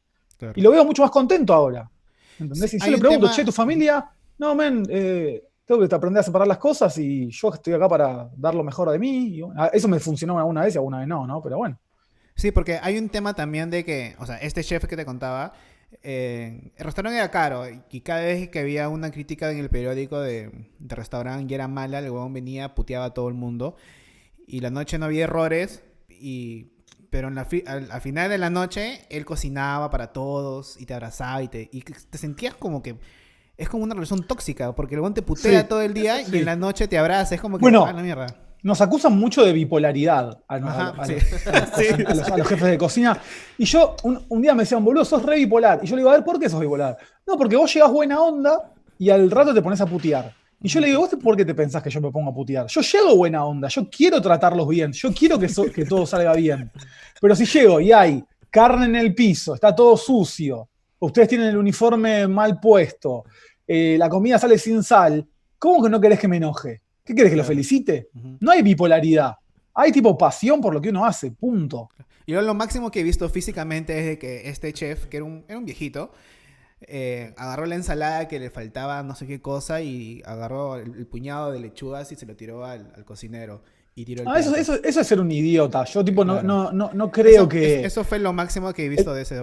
[0.55, 1.91] Y lo veo mucho más contento ahora.
[2.39, 2.75] ¿Entendés?
[2.75, 4.09] y yo le pregunto, che, ¿tu familia?
[4.39, 8.31] No, men, eh, tengo que aprender a separar las cosas y yo estoy acá para
[8.37, 9.43] dar lo mejor de mí.
[9.73, 11.43] eso me funcionó alguna vez y alguna vez no, ¿no?
[11.43, 11.77] Pero bueno.
[12.41, 15.53] Sí, porque hay un tema también de que, o sea, este chef que te contaba,
[16.03, 20.19] eh, el restaurante era caro y cada vez que había una crítica en el periódico
[20.21, 23.77] de, restaurante y era mala, el huevón venía, puteaba a todo el mundo
[24.47, 26.69] y la noche no había errores y
[27.11, 31.43] pero en la al, final de la noche él cocinaba para todos y te abrazaba
[31.43, 32.97] y te, y te sentías como que
[33.59, 36.47] es como una relación tóxica porque el huevón te putea todo el día y en
[36.47, 39.53] la noche te abraza, es como que bueno, a la mierda nos acusan mucho de
[39.53, 43.19] bipolaridad a, los, jefes de cocina.
[43.57, 45.81] Y yo, un, día me decían, boludo, sos re bipolar.
[45.83, 46.97] Y yo le digo, a ver, ¿por qué sos bipolar?
[47.27, 50.35] No, porque vos llegas buena onda y al rato te pones a putear.
[50.63, 52.67] Y yo le digo, ¿vos por qué te pensás que yo me pongo a putear?
[52.67, 56.71] Yo llego buena onda, yo quiero tratarlos bien, yo quiero que, que todo salga bien.
[57.19, 60.69] Pero si llego y hay carne en el piso, está todo sucio,
[60.99, 63.25] ustedes tienen el uniforme mal puesto,
[63.67, 65.27] eh, la comida sale sin sal,
[65.59, 66.83] ¿cómo que no querés que me enoje?
[67.11, 68.09] ¿Qué quieres que lo felicite?
[68.39, 69.35] No hay bipolaridad.
[69.75, 71.89] Hay tipo pasión por lo que uno hace, punto.
[72.25, 75.65] Yo lo máximo que he visto físicamente es de que este chef, que era un,
[75.65, 76.13] viejito,
[76.83, 81.51] eh, agarró la ensalada que le faltaba no sé qué cosa y agarró el, puñado
[81.51, 83.65] de lechugas y se lo tiró al, cocinero.
[83.97, 85.83] Y tiró el ah, eso, eso, es ser un idiota.
[85.87, 87.85] Yo tipo no, no, no, creo que...
[87.85, 89.43] Eso fue lo máximo que he visto de ese...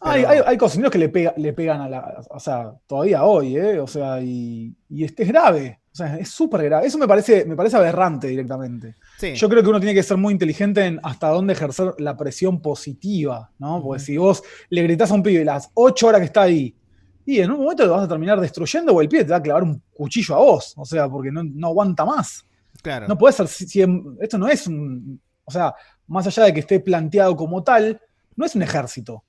[0.00, 2.24] Hay, cocineros que le, le pegan a la...
[2.30, 3.78] O sea, todavía hoy, ¿eh?
[3.78, 5.80] O sea, y, y este es grave.
[5.96, 6.86] O sea, es súper grave.
[6.86, 8.96] Eso me parece, me parece aberrante directamente.
[9.34, 12.60] Yo creo que uno tiene que ser muy inteligente en hasta dónde ejercer la presión
[12.60, 13.82] positiva, ¿no?
[13.82, 16.76] Porque si vos le gritás a un pibe las ocho horas que está ahí,
[17.24, 19.42] y en un momento te vas a terminar destruyendo o el pibe te va a
[19.42, 20.74] clavar un cuchillo a vos.
[20.76, 22.44] O sea, porque no, aguanta más.
[22.82, 23.08] Claro.
[23.08, 23.48] No puede ser.
[23.48, 23.82] Si,
[24.20, 25.18] esto no es un.
[25.46, 25.74] O sea,
[26.08, 27.98] más allá de que esté planteado como tal,
[28.36, 29.24] no es un ejército.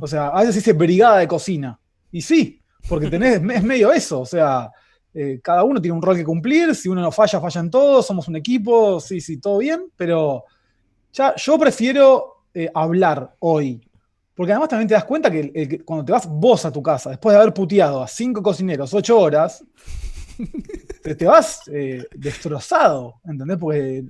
[0.00, 1.76] O sea, a veces dice brigada de cocina.
[2.12, 4.20] Y sí, porque tenés, es medio eso.
[4.20, 4.70] O sea,
[5.14, 8.26] eh, cada uno tiene un rol que cumplir, si uno no falla, fallan todos, somos
[8.26, 10.44] un equipo, sí, sí, todo bien, pero
[11.12, 13.80] ya yo prefiero eh, hablar hoy,
[14.34, 17.32] porque además también te das cuenta que, cuando te vas vos a tu casa, después
[17.32, 19.64] de haber puteado a cinco cocineros ocho horas,
[21.02, 23.56] te, vas eh, destrozado, ¿entendés?
[23.56, 24.04] Porque,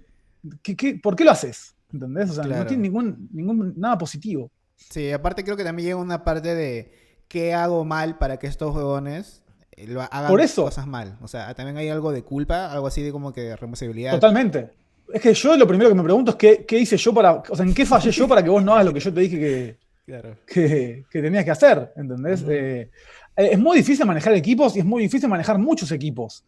[1.03, 1.77] por qué lo haces?
[1.93, 2.31] ¿Entendés?
[2.31, 4.51] O sea, no tiene ningún, ningún, nada positivo.
[4.75, 6.93] Sí, aparte creo que también llega una parte de
[7.29, 9.43] qué hago mal para que estos huevones eh,
[9.87, 10.64] lo hagan Por eso.
[10.64, 11.16] cosas mal.
[11.22, 14.12] O sea, también hay algo de culpa, algo así de como que responsabilidad.
[14.12, 14.70] Totalmente.
[15.12, 17.42] Es que yo lo primero que me pregunto es qué, qué, hice yo para.
[17.48, 19.20] O sea, ¿en qué fallé yo para que vos no hagas lo que yo te
[19.20, 21.92] dije que, que, tenías que hacer?
[21.96, 22.44] ¿Entendés?
[22.48, 22.90] Eh,
[23.37, 26.44] eh, es muy difícil manejar equipos y es muy difícil manejar muchos equipos.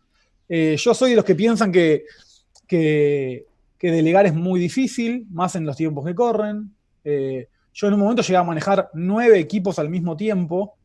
[0.49, 2.05] yo soy de los que piensan que,
[2.67, 3.45] que,
[3.81, 6.71] delegar es muy difícil, más en los tiempos que corren.
[7.05, 10.76] yo en un momento llegué a manejar nueve equipos al mismo tiempo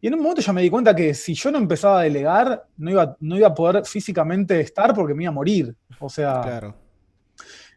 [0.00, 2.64] y en un momento ya me di cuenta que si yo no empezaba a delegar,
[2.78, 5.74] no iba, no iba a poder físicamente estar porque me iba a morir.
[5.98, 6.40] O sea.
[6.40, 6.74] Claro.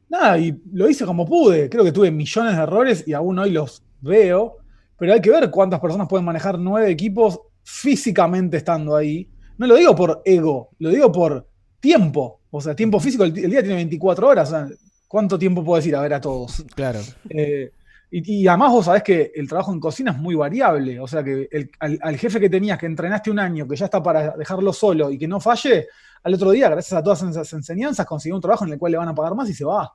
[0.10, 1.70] Nada, y lo hice como pude.
[1.70, 4.58] Creo que tuve millones de errores y aún hoy los veo.
[4.98, 9.28] Pero hay que ver cuántas personas pueden manejar nueve equipos físicamente estando ahí.
[9.58, 11.48] No lo digo por ego, lo digo por
[11.80, 12.42] tiempo.
[12.52, 14.50] O sea, tiempo físico, el, día tiene 24 horas.
[14.50, 14.68] O sea,
[15.14, 16.66] ¿Cuánto tiempo puedes ir a ver a todos?
[16.74, 17.00] Claro.
[17.30, 17.70] Eh,
[18.16, 21.00] y, además vos sabés que el trabajo en cocina es muy variable.
[21.00, 21.48] O sea que
[21.80, 25.18] al, jefe que tenías, que entrenaste un año, que ya está para dejarlo solo y
[25.18, 25.88] que no falle,
[26.22, 28.98] al otro día, gracias a todas esas enseñanzas, consiguió un trabajo en el cual le
[29.00, 29.92] van a pagar más y se va.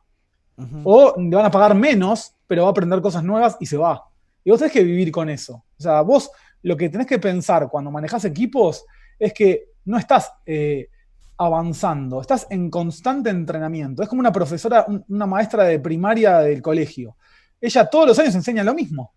[0.83, 4.03] O le van a pagar menos, pero va a aprender cosas nuevas y se va.
[4.43, 5.63] Y vos tenés que vivir con eso.
[5.79, 6.29] O sea, vos
[6.63, 8.85] lo que tenés que pensar cuando manejas equipos
[9.17, 10.89] es que no estás eh,
[11.37, 14.03] avanzando, estás en constante entrenamiento.
[14.03, 17.15] Es como una profesora, una maestra de primaria del colegio
[17.61, 19.13] ella todos los años enseña lo mismo.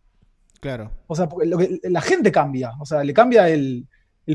[0.59, 0.91] Claro.
[1.07, 3.87] O sea, lo que, la gente cambia, o sea, le cambia el,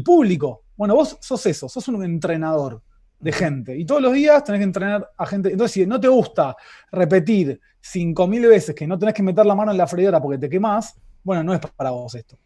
[0.05, 0.65] público.
[0.77, 2.83] Bueno, vos sos eso, sos un entrenador
[3.19, 3.79] de gente.
[3.79, 5.51] Y todos los días tenés que entrenar a gente.
[5.53, 6.55] Entonces, si no te gusta
[6.93, 10.51] repetir 5.000 veces que no tenés que meter la mano en la freidora porque te
[10.51, 12.37] quemás, bueno, no es para vos esto.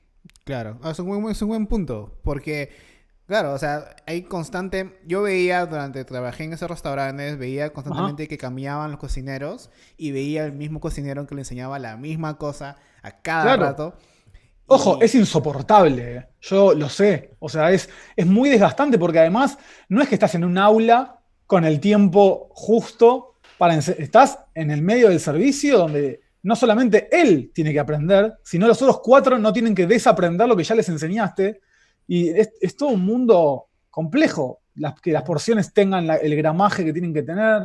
[0.44, 2.18] Claro, ah, es un es un buen punto.
[2.23, 2.70] Porque
[3.30, 4.98] Claro, o sea, hay constante.
[5.06, 10.44] Yo veía durante trabajé en esos restaurantes, veía constantemente que cambiaban los cocineros y veía
[10.44, 13.94] el mismo cocinero que le enseñaba la misma cosa a cada rato.
[14.66, 16.16] Ojo, es insoportable.
[16.16, 16.26] ¿eh?
[16.40, 17.36] Yo lo sé.
[17.38, 21.20] O sea, es, es muy desgastante porque además no es que estás en un aula
[21.46, 23.76] con el tiempo justo para.
[23.76, 28.82] Estás en el medio del servicio donde no solamente él tiene que aprender, sino los
[28.82, 31.60] otros cuatro no tienen que desaprender lo que ya les enseñaste
[32.12, 34.62] y es, todo un mundo complejo.
[35.01, 37.62] que las porciones tengan el gramaje que tienen que tener.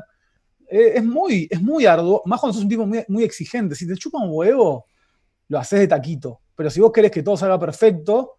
[0.70, 3.74] Eh, es, muy, es muy arduo, más cuando sos un tipo muy, exigente.
[3.74, 4.86] Si te chupa un huevo,
[5.48, 6.42] lo haces de taquito.
[6.56, 8.38] Pero si vos querés que todo salga perfecto,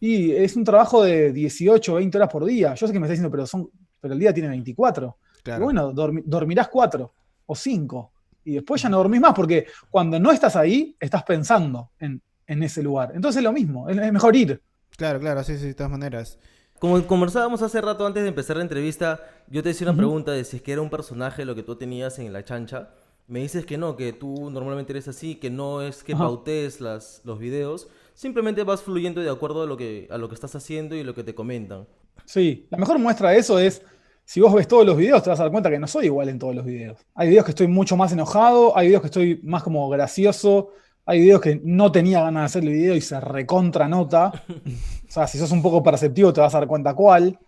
[0.00, 2.74] y es un trabajo de 18 o 20 horas por día.
[2.74, 5.16] Yo sé que me estás diciendo, pero, son, pero el día tiene 24.
[5.60, 7.14] bueno, dormirás 4
[7.46, 8.12] o 5.
[8.46, 12.82] Y después ya no dormís más, porque cuando no estás ahí, estás pensando en, ese
[12.82, 13.12] lugar.
[13.14, 14.60] Entonces es lo mismo, es, mejor ir.
[14.96, 16.38] Claro, claro, sí, sí, de todas maneras.
[16.78, 20.44] Como conversábamos hace rato antes de empezar la entrevista, yo te hice una pregunta de
[20.44, 22.90] si es que era un personaje lo que tú tenías en la chancha.
[23.28, 27.22] Me dices que no, que tú normalmente eres así, que no es que pautes las,
[27.24, 30.94] los videos, simplemente vas fluyendo de acuerdo a lo, que, a lo que estás haciendo
[30.94, 31.86] y lo que te comentan.
[32.24, 33.82] Sí, la mejor muestra de eso es,
[34.24, 36.28] si vos ves todos los videos, te vas a dar cuenta que no soy igual
[36.28, 36.98] en todos los videos.
[37.14, 40.72] Hay videos que estoy mucho más enojado, hay videos que estoy más como gracioso,
[41.06, 44.32] hay videos que no tenía ganas de hacer el video y se recontra nota.
[45.08, 47.38] O sea, si sos un poco perceptivo te vas a dar cuenta cuál.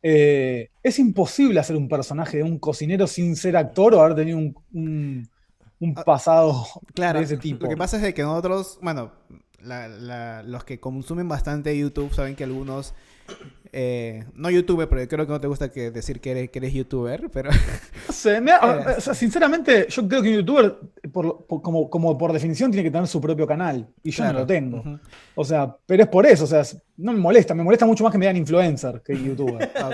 [0.00, 4.38] Eh, es imposible hacer un personaje de un cocinero sin ser actor o haber tenido
[4.38, 5.28] un,
[5.96, 7.64] ah, pasado de ese tipo.
[7.64, 9.10] Lo que pasa es que nosotros, bueno,
[9.60, 12.94] los que consumen bastante YouTube saben que algunos
[13.72, 16.72] eh, no youtuber, pero creo que no te gusta que decir que eres, que eres
[16.72, 17.50] youtuber, pero...
[19.12, 20.78] sinceramente, yo creo que un youtuber,
[21.12, 24.46] por, como, como, por definición, tiene que tener su propio canal, y yo no lo
[24.46, 24.82] tengo.
[25.34, 26.62] O sea, pero es por eso, o sea,
[26.96, 29.70] no me molesta, me molesta mucho más que me digan influencer que youtuber.
[29.78, 29.90] Ah,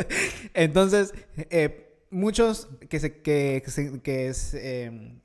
[0.54, 1.12] Entonces,
[1.50, 4.32] eh, muchos que se, que, se, que,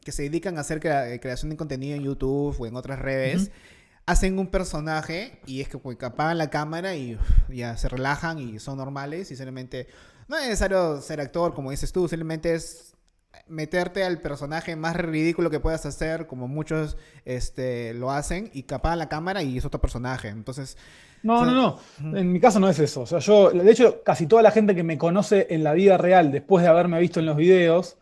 [0.02, 3.52] que, se dedican a hacer creación de contenido en YouTube o en otras redes
[4.06, 7.18] hacen un personaje y es que pues, apagan la cámara y
[7.50, 9.88] ya se relajan y son normales y simplemente
[10.28, 12.94] no es necesario ser actor como dices tú, simplemente es
[13.48, 19.00] meterte al personaje más ridículo que puedas hacer como muchos este, lo hacen y apagan
[19.00, 20.30] la cámara y es otro personaje.
[20.30, 20.78] Entonces...
[21.24, 22.18] No, no, no.
[22.18, 23.02] En mi caso no es eso.
[23.02, 25.98] O sea, yo, de hecho, casi toda la gente que me conoce en la vida
[25.98, 27.98] real después de haberme visto en los videos,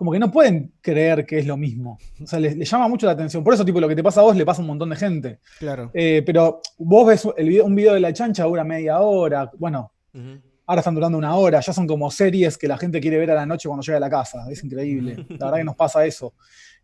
[0.00, 1.98] como que no pueden creer que es lo mismo.
[2.22, 3.44] O sea, les, llama mucho la atención.
[3.44, 4.96] Por eso, tipo, lo que te pasa a vos le pasa a un montón de
[4.96, 5.40] gente.
[5.58, 5.90] Claro.
[5.92, 9.50] Eh, pero vos ves un video de la chancha, dura media hora.
[9.58, 9.92] Bueno,
[10.64, 11.60] ahora están durando una hora.
[11.60, 14.00] Ya son como series que la gente quiere ver a la noche cuando llega a
[14.00, 14.46] la casa.
[14.50, 15.16] Es increíble.
[15.38, 16.32] La verdad que nos pasa eso.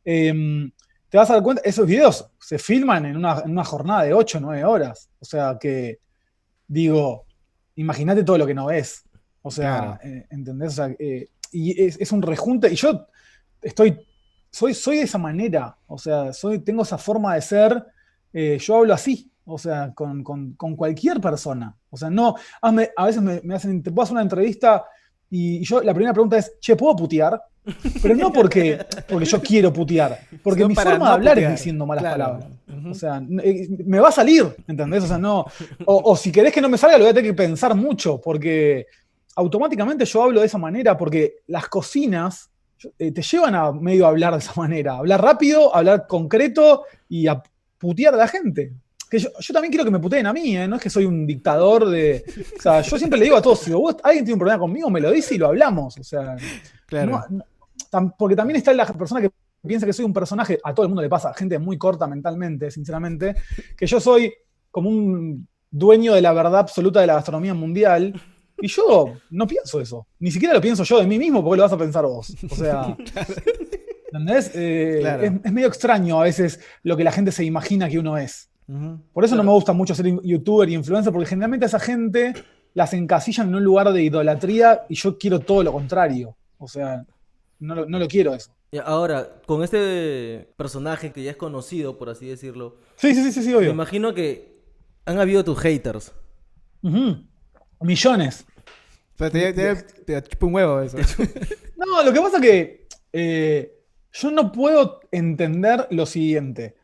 [0.04, 0.70] Em,
[1.08, 4.40] te vas a dar cuenta, esos videos se filman en una, jornada de 8 o
[4.42, 5.08] 9 horas.
[5.18, 6.00] O sea que,
[6.68, 7.24] digo,
[7.76, 9.04] imagínate todo lo que no ves.
[9.40, 10.72] O sea, eh, ¿entendés?
[10.72, 13.06] O sea, eh, y es, un rejunte, y yo
[13.62, 13.98] estoy,
[14.50, 17.86] soy, soy de esa manera, o sea, soy, tengo esa forma de ser,
[18.32, 20.22] eh, yo hablo así, o sea, con,
[20.76, 24.84] cualquier persona, o sea, no, a veces me, hacen, te puedo hacer una entrevista
[25.30, 27.40] y, yo, la primera pregunta es, che, ¿puedo putear?
[28.00, 28.78] Pero no porque,
[29.08, 32.46] porque yo quiero putear, porque mi forma de hablar es diciendo malas palabras.
[32.88, 35.02] O sea, eh, me va a salir, ¿entendés?
[35.02, 35.44] O sea, no.
[35.84, 38.20] O, o, si querés que no me salga, lo voy a tener que pensar mucho,
[38.20, 38.86] porque
[39.36, 42.50] automáticamente yo hablo de esa manera porque las cocinas
[42.98, 44.96] eh, te llevan a medio hablar de esa manera.
[44.96, 47.42] Hablar rápido, hablar concreto y a
[47.78, 48.72] putear a la gente.
[49.08, 50.66] Que yo, también quiero que me puteen a mí, ¿eh?
[50.66, 52.24] no es que soy un dictador de.
[52.58, 54.90] O sea, yo siempre le digo a todos: si vos, alguien tiene un problema conmigo,
[54.90, 55.96] me lo dice y lo hablamos.
[55.98, 56.36] O sea,
[56.86, 57.22] claro.
[58.18, 59.30] porque también está la persona que
[59.64, 62.70] piensa que soy un personaje, a todo el mundo le pasa, gente muy corta mentalmente,
[62.70, 63.34] sinceramente,
[63.76, 64.32] que yo soy
[64.70, 68.14] como un dueño de la verdad absoluta de la gastronomía mundial
[68.58, 70.06] y yo no pienso eso.
[70.18, 72.34] Ni siquiera lo pienso yo de mí mismo porque lo vas a pensar vos.
[72.50, 72.96] O sea.
[74.12, 74.50] ¿Entendés?
[74.54, 78.48] Eh, es, medio extraño a veces lo que la gente se imagina que uno es.
[79.12, 82.34] Por eso no me gusta mucho ser youtuber y influencer, porque generalmente a esa gente
[82.74, 86.36] las encasillan en un lugar de idolatría y yo quiero todo lo contrario.
[86.58, 87.04] O sea,
[87.60, 88.50] no lo, quiero eso.
[88.84, 92.76] ahora, con este personaje que ya es conocido, por así decirlo.
[92.96, 93.68] Sí, sí, sí, sí, obvio.
[93.68, 94.56] Me imagino que
[95.04, 96.12] han habido tus haters.
[97.80, 98.44] Millones.
[99.16, 99.74] Pero te,
[100.22, 100.98] te, un huevo eso.
[101.76, 103.72] no, lo que pasa es que eh,
[104.12, 106.76] yo no puedo entender lo siguiente.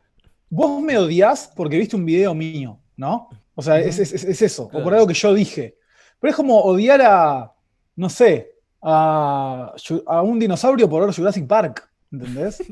[0.49, 3.29] Vos me odias porque viste un video mío, ¿no?
[3.55, 5.77] O sea, es, eso, o por algo que yo dije.
[6.19, 7.53] Pero es como odiar a,
[7.95, 9.73] no sé, a,
[10.07, 12.63] a un dinosaurio por ver Jurassic Park, ¿entendés?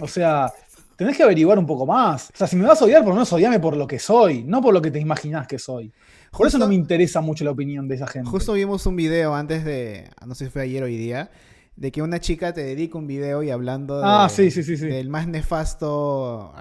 [0.00, 0.52] O sea,
[0.96, 2.30] tenés que averiguar un poco más.
[2.34, 4.44] O sea, si me vas a odiar, por lo menos odiame por lo que soy,
[4.44, 5.92] no por lo que te imaginás que soy.
[6.36, 8.28] Por eso no me interesa mucho la opinión de esa gente.
[8.28, 11.30] Justo vimos un video antes de, no sé si fue ayer o hoy día,
[11.76, 15.08] de que una chica te dedica un video y hablando ah, sí, sí, sí, del
[15.08, 16.52] más nefasto.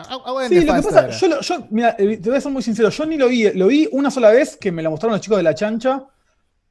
[0.48, 3.06] sí, lo que pasa, yo, yo, mira, eh, te voy a ser muy sincero, yo
[3.06, 5.44] ni lo vi, lo vi una sola vez que me lo mostraron los chicos de
[5.44, 6.06] la chancha.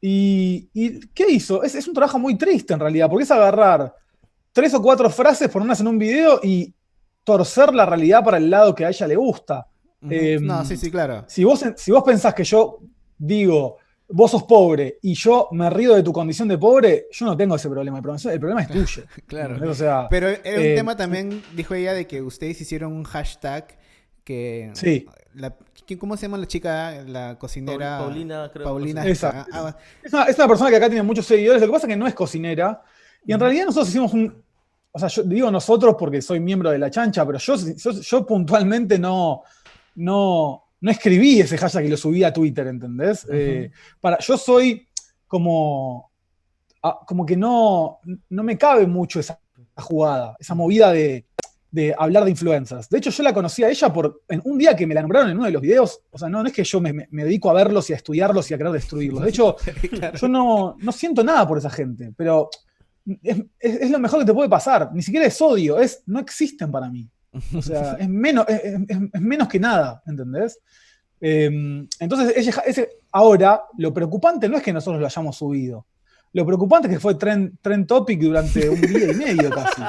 [0.05, 0.69] ¿Y,
[1.15, 1.63] qué hizo?
[1.63, 3.95] Es, un trabajo muy triste en realidad, porque es agarrar
[4.53, 6.75] tres o cuatro frases, ponerlas en un video y
[7.23, 9.69] torcer la realidad para el lado que a ella le gusta.
[10.01, 11.25] no, em, sí, sí, claro.
[11.29, 12.81] Si vos, si vos pensás que yo
[13.23, 17.37] digo, vos sos pobre y yo me río de tu condición de pobre, yo no
[17.37, 17.99] tengo ese problema.
[17.99, 19.05] El problema, el problema es tuyo.
[19.27, 19.71] claro.
[19.71, 23.79] O sea, Pero era un tema también, dijo ella, de que ustedes hicieron un hashtag
[24.25, 24.71] que...
[24.75, 25.07] Sí.
[25.35, 25.57] La,
[25.99, 27.99] ¿Cómo se llama la chica, la cocinera?
[27.99, 28.65] Paulina, creo.
[28.65, 29.07] Paulina.
[29.07, 29.47] Esa.
[29.51, 31.61] Ah, es, una, es, una, persona que acá tiene muchos seguidores.
[31.61, 32.83] Lo que pasa es que no es cocinera.
[33.27, 34.43] Y en realidad nosotros hicimos un.
[34.93, 38.27] O sea, yo digo nosotros porque soy miembro de la chancha, pero yo, yo, yo
[38.27, 39.43] puntualmente no,
[39.97, 43.27] no, no escribí ese hashtag y lo subí a Twitter, ¿entendés?
[43.33, 44.87] eh, para, yo soy
[45.27, 46.11] como.
[47.07, 49.39] Como que no, no me cabe mucho esa
[49.77, 51.27] jugada, esa movida de
[51.73, 52.89] de hablar de influencers.
[52.89, 55.31] De hecho, yo la conocí a ella por en un día que me la nombraron
[55.31, 56.03] en uno de los videos.
[56.11, 58.55] O sea, no, es que yo me, me, dedico a verlos y a estudiarlos y
[58.55, 59.23] a querer destruirlos.
[59.23, 59.57] De hecho,
[59.91, 60.17] claro.
[60.17, 62.51] yo no, no, siento nada por esa gente, pero
[63.23, 64.91] es, es, es, lo mejor que te puede pasar.
[64.93, 67.09] Ni siquiera es odio, es no existen para mí.
[67.55, 70.59] O sea, es menos, es, es menos que nada, ¿entendés?
[71.21, 75.87] Eh, entonces, ese, ahora, lo preocupante no es que nosotros lo hayamos subido.
[76.33, 79.83] Lo preocupante es que fue trend, trend topic durante un día y medio casi.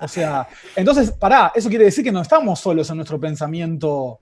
[0.00, 4.20] O sea, entonces, pará, eso quiere decir que no estamos solos en nuestro pensamiento.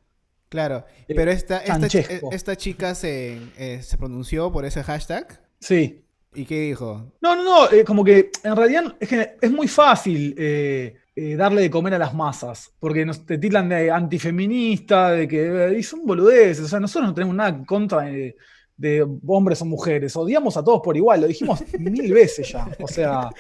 [0.48, 1.86] Claro, eh, pero esta, esta,
[2.30, 5.40] esta, chica se, eh, se pronunció por ese hashtag.
[5.60, 6.02] Sí.
[6.34, 7.12] ¿Y qué dijo?
[7.20, 11.36] No, no, no, eh, como que en realidad es, que es muy fácil eh, eh,
[11.36, 15.82] darle de comer a las masas, porque nos te tiran de antifeminista, de que y
[15.82, 18.36] son boludeces, o sea, nosotros no tenemos nada en contra de,
[18.76, 22.86] de hombres o mujeres, odiamos a todos por igual, lo dijimos mil veces ya, o
[22.86, 23.30] sea,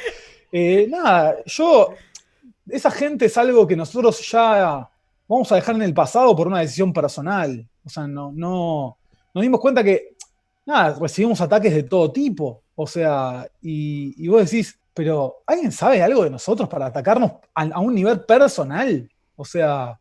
[0.88, 1.94] nada, yo
[2.68, 4.88] esa gente es algo que nosotros ya
[5.26, 7.66] vamos a dejar en el pasado por una decisión personal.
[7.84, 8.98] O sea, no, no,
[9.34, 10.14] nos dimos cuenta que,
[10.66, 12.62] nada, recibimos ataques de todo tipo.
[12.74, 17.62] O sea, y, y vos decís, pero ¿alguien sabe algo de nosotros para atacarnos a,
[17.62, 19.08] a, un nivel personal?
[19.36, 19.96] O sea,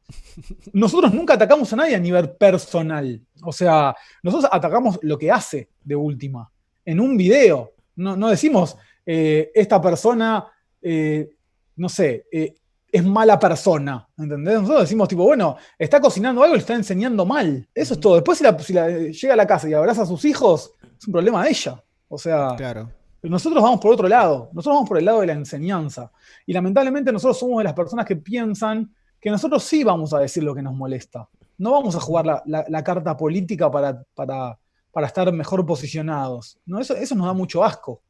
[0.73, 3.21] nosotros nunca atacamos a nadie a nivel personal.
[3.43, 6.51] O sea, nosotros atacamos lo que hace de última,
[6.83, 7.73] en un video.
[7.95, 11.29] No, no decimos, eh, esta persona eh,
[11.75, 12.55] no sé, eh,
[12.91, 14.61] es mala persona, ¿entendés?
[14.61, 17.67] Nosotros decimos, tipo, bueno, está cocinando algo y le está enseñando mal.
[17.75, 18.15] Eso es todo.
[18.15, 21.07] Después, si, la, si la, llega a la casa y abraza a sus hijos, es
[21.07, 21.83] un problema de ella.
[22.07, 22.89] O sea, claro.
[23.29, 24.49] Nosotros vamos por otro lado.
[24.53, 26.11] Nosotros vamos por el lado de la enseñanza.
[26.45, 30.43] Y lamentablemente, nosotros somos de las personas que piensan que nosotros sí vamos a decir
[30.43, 31.27] lo que nos molesta.
[31.57, 34.59] No vamos a jugar la, carta política para,
[35.03, 36.59] estar mejor posicionados.
[36.79, 38.01] Eso, nos da mucho asco.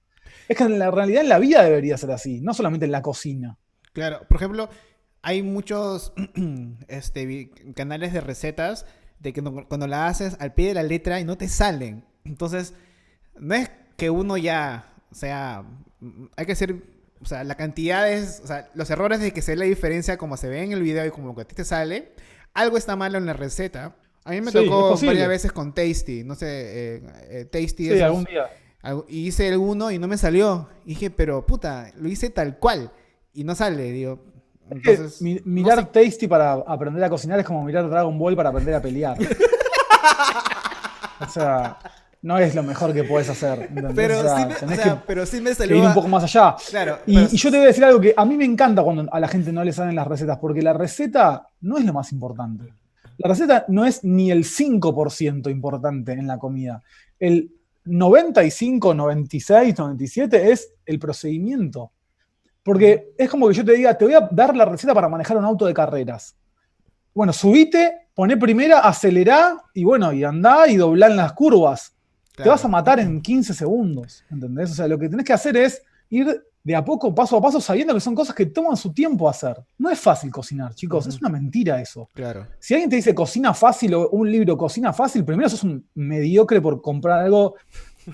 [0.48, 3.02] Es que en la realidad en la vida debería ser así, no solamente en la
[3.02, 3.58] cocina.
[3.94, 4.70] Claro, por ejemplo,
[5.22, 6.14] hay muchos
[6.90, 8.86] este, canales de recetas
[9.20, 12.06] de que cuando la haces al pie de la letra y no te salen.
[12.26, 12.74] Entonces,
[13.40, 15.64] no es que uno ya, o sea,
[16.36, 16.76] hay que hacer,
[17.22, 20.18] o sea, la cantidad es, o sea, los errores de que se ve la diferencia
[20.18, 22.12] como se ve en el video y como que a ti te sale,
[22.54, 23.96] algo está malo en la receta.
[24.24, 27.86] A mí me sí, tocó varias veces con Tasty, no sé, eh, eh, Tasty.
[27.86, 28.50] Sí, esos, algún día.
[29.08, 30.70] Y hice el uno y no me salió.
[30.86, 32.92] Y dije, pero puta, lo hice tal cual.
[33.34, 34.24] Y no sale, digo.
[34.70, 36.06] Entonces, Mi, mirar no sé.
[36.06, 39.18] Tasty para aprender a cocinar es como mirar Dragon Ball para aprender a pelear.
[41.22, 41.78] o sea,
[42.22, 43.70] no es lo mejor que puedes hacer.
[43.96, 45.78] Pero, o sea, sí me, o sea, pero sí me salió.
[45.78, 46.56] Ir un poco más allá.
[46.70, 47.28] Claro, y, pero...
[47.32, 49.28] y, yo te voy a decir algo que a mí me encanta cuando a la
[49.28, 52.74] gente no le salen las recetas, porque la receta no es lo más importante.
[53.18, 56.84] La receta no es ni el 5% importante en la comida.
[57.20, 57.52] El
[57.86, 61.92] 95, 96, 97 es el procedimiento.
[62.64, 65.38] Porque es como que yo te diga, te voy a dar la receta para manejar
[65.38, 66.36] un auto de carreras.
[67.14, 71.97] Bueno, subite, poné primera, acelerá y bueno, y andá y doblá en las curvas.
[72.38, 72.44] Claro.
[72.46, 74.70] Te vas a matar en 15 segundos, ¿entendés?
[74.70, 77.60] O sea, lo que tenés que hacer es ir de a poco, paso a paso,
[77.60, 79.58] sabiendo que son cosas que toman su tiempo hacer.
[79.80, 81.14] No es fácil cocinar, chicos, uh -huh.
[81.14, 82.08] es una mentira eso.
[82.14, 82.46] Claro.
[82.60, 86.62] Si alguien te dice cocina fácil o un libro cocina fácil, primero sos un mediocre
[86.62, 87.56] por comprar algo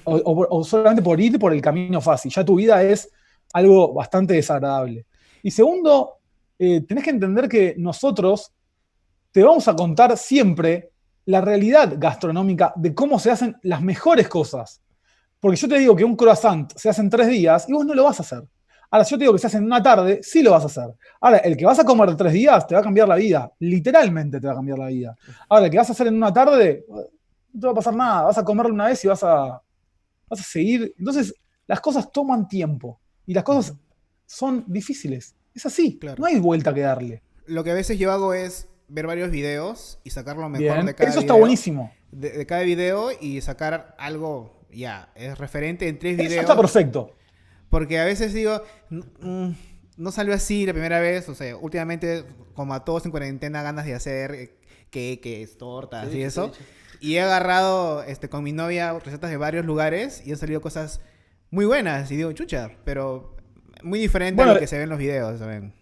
[0.05, 2.31] o, o, o solamente por ir por el camino fácil.
[2.31, 3.09] Ya tu vida es
[3.53, 5.05] algo bastante desagradable.
[5.41, 6.19] Y segundo,
[6.57, 8.53] eh, tenés que entender que nosotros
[9.33, 10.92] te vamos a contar siempre
[11.25, 14.81] la realidad gastronómica de cómo se hacen las mejores cosas.
[15.39, 17.93] Porque yo te digo que un croissant se hace en tres días y vos no
[17.93, 18.43] lo vas a hacer.
[18.89, 20.67] Ahora, si yo te digo que se hace en una tarde, sí lo vas a
[20.67, 20.93] hacer.
[21.19, 23.51] Ahora, el que vas a comer tres días te va a cambiar la vida.
[23.59, 25.17] Literalmente te va a cambiar la vida.
[25.49, 28.21] Ahora, el que vas a hacer en una tarde, no te va a pasar nada.
[28.21, 29.61] Vas a comerlo una vez y vas a,
[30.29, 30.93] vas a seguir.
[30.97, 31.33] Entonces,
[31.65, 32.99] las cosas toman tiempo.
[33.25, 33.75] Y las cosas
[34.25, 35.35] son difíciles.
[35.55, 35.97] Es así.
[35.97, 36.17] Claro.
[36.19, 37.23] No hay vuelta que darle.
[37.47, 40.85] Lo que a veces yo hago es ver varios videos y sacar lo mejor Bien.
[40.85, 41.33] de cada Eso video.
[41.33, 41.91] está buenísimo.
[42.11, 46.33] De, de, cada video y sacar algo, ya, es referente en tres videos.
[46.33, 47.15] Eso está perfecto.
[47.69, 49.49] Porque a veces digo, mmm,
[49.97, 51.27] no salió así la primera vez.
[51.29, 52.23] O sea, últimamente,
[52.53, 54.51] como a todos en cuarentena, ganas de hacer
[54.89, 56.51] queques, tortas sí, y eso.
[56.53, 56.63] Sí,
[56.99, 61.01] Y he agarrado este, con mi novia recetas de varios lugares y han salido cosas
[61.49, 62.11] muy buenas.
[62.11, 63.35] Y digo, chucha, pero
[63.81, 65.39] muy diferente a lo que se ve en los videos.
[65.39, 65.73] ¿saben?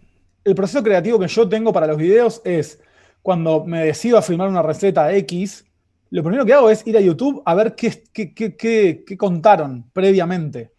[0.44, 2.80] El proceso creativo que yo tengo para los videos es
[3.22, 5.64] cuando me decido a filmar una receta X,
[6.10, 10.72] lo primero que hago es ir a YouTube a ver qué, qué, contaron previamente.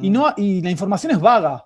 [0.00, 0.12] Y, mm.
[0.12, 1.64] no, y la información es vaga.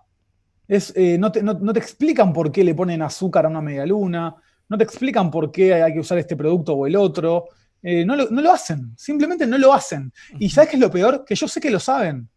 [0.66, 3.84] Es, eh, no, te, no, te, explican por qué le ponen azúcar a una media
[3.84, 4.34] luna,
[4.68, 7.48] no te explican por qué hay que usar este producto o el otro.
[7.82, 10.10] Eh, no, lo, hacen, simplemente no lo hacen.
[10.38, 11.24] Y ¿sabes qué es lo peor?
[11.26, 12.28] Que yo sé que lo saben.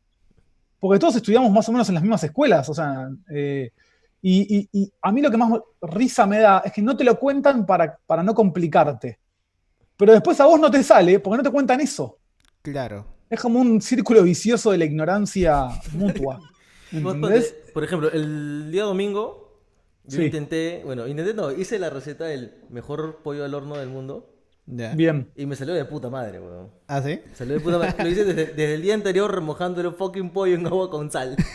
[0.80, 2.68] Porque todos estudiamos más o menos en las mismas escuelas.
[2.68, 3.72] O sea, eh,
[4.22, 7.66] y, a mí lo que más risa me da es que no te lo cuentan
[7.66, 9.20] para, para no complicarte.
[9.98, 12.18] Pero después a vos no te sale porque no te cuentan eso.
[12.62, 13.06] Claro.
[13.30, 16.40] Es como un círculo vicioso de la ignorancia mutua.
[17.74, 19.46] Por ejemplo, el día domingo
[20.08, 24.35] yo intenté, bueno, intenté no, hice la receta del mejor pollo al horno del mundo.
[24.68, 25.30] Bien.
[25.36, 26.72] Y me salió de puta madre, weón.
[26.88, 27.20] ¿Ah, sí?
[27.34, 28.04] Salió de puta madre.
[28.04, 31.36] Lo hice desde, el día anterior remojando el fucking pollo en agua con sal.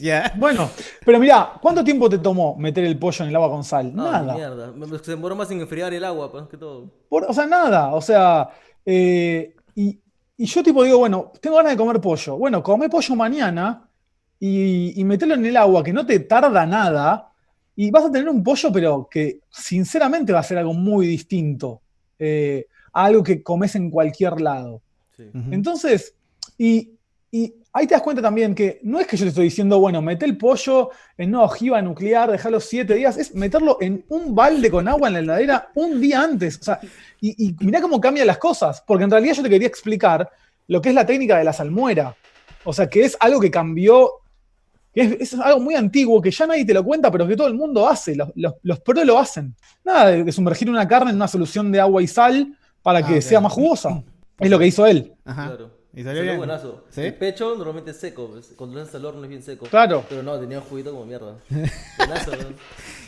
[0.00, 0.32] Ya.
[0.38, 0.70] Bueno,
[1.04, 3.92] pero mira, ¿cuánto tiempo te tomó meter el pollo en el agua con sal?
[3.98, 4.34] Ah, nada.
[4.34, 4.98] Mierda.
[5.02, 6.90] Se demoró más en enfriar el agua, pues, que todo.
[7.10, 7.92] o sea, nada.
[7.94, 8.48] O sea,
[8.86, 10.00] eh, y,
[10.38, 12.38] yo tipo digo, bueno, tengo ganas de comer pollo.
[12.38, 13.86] Bueno, come pollo mañana
[14.38, 17.32] y, y meterlo en el agua, que no te tarda nada.
[17.76, 21.82] Y vas a tener un pollo, pero que sinceramente va a ser algo muy distinto
[22.20, 24.82] eh, algo que comes en cualquier lado.
[25.50, 26.14] Entonces,
[26.56, 26.92] y,
[27.72, 30.24] ahí te das cuenta también que no es que yo te estoy diciendo, bueno, mete
[30.24, 34.88] el pollo en una ojiva nuclear, dejarlo siete días, es meterlo en un balde con
[34.88, 36.58] agua en la heladera un día antes.
[36.58, 36.80] O sea,
[37.20, 40.30] y, y mirá cómo cambian las cosas, porque en realidad yo te quería explicar
[40.68, 42.14] lo que es la técnica de la salmuera.
[42.64, 44.19] O sea, que es algo que cambió
[44.92, 47.54] que es, algo muy antiguo, que ya nadie te lo cuenta, pero que todo el
[47.54, 49.54] mundo hace, los, los, pros lo hacen.
[49.84, 53.22] Nada de, sumergir una carne en una solución de agua y sal para que ah,
[53.22, 54.02] sea más jugosa.
[54.38, 55.12] Es lo que hizo él.
[55.24, 55.48] Ajá.
[55.48, 55.80] Claro.
[55.92, 56.38] Y salió bien.
[56.38, 56.84] buenazo.
[56.96, 59.66] El pecho normalmente es seco, cuando lo haces al horno es bien seco.
[59.66, 60.04] Claro.
[60.08, 61.36] Pero no, tenía un juguito como mierda.
[61.98, 62.32] buenazo,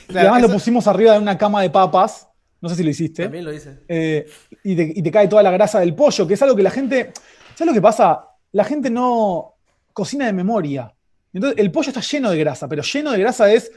[0.08, 2.28] y además lo pusimos arriba de una cama de papas.
[2.60, 3.24] No sé si lo hiciste.
[3.24, 3.78] También lo hice.
[3.88, 4.28] Eh,
[4.62, 6.70] y, te, y te cae toda la grasa del pollo, que es algo que la
[6.70, 7.12] gente.
[7.54, 8.28] ¿Sabes lo que pasa?
[8.52, 9.54] La gente no
[9.92, 10.92] cocina de memoria.
[11.32, 13.70] Entonces, el pollo está lleno de grasa, pero lleno de grasa es,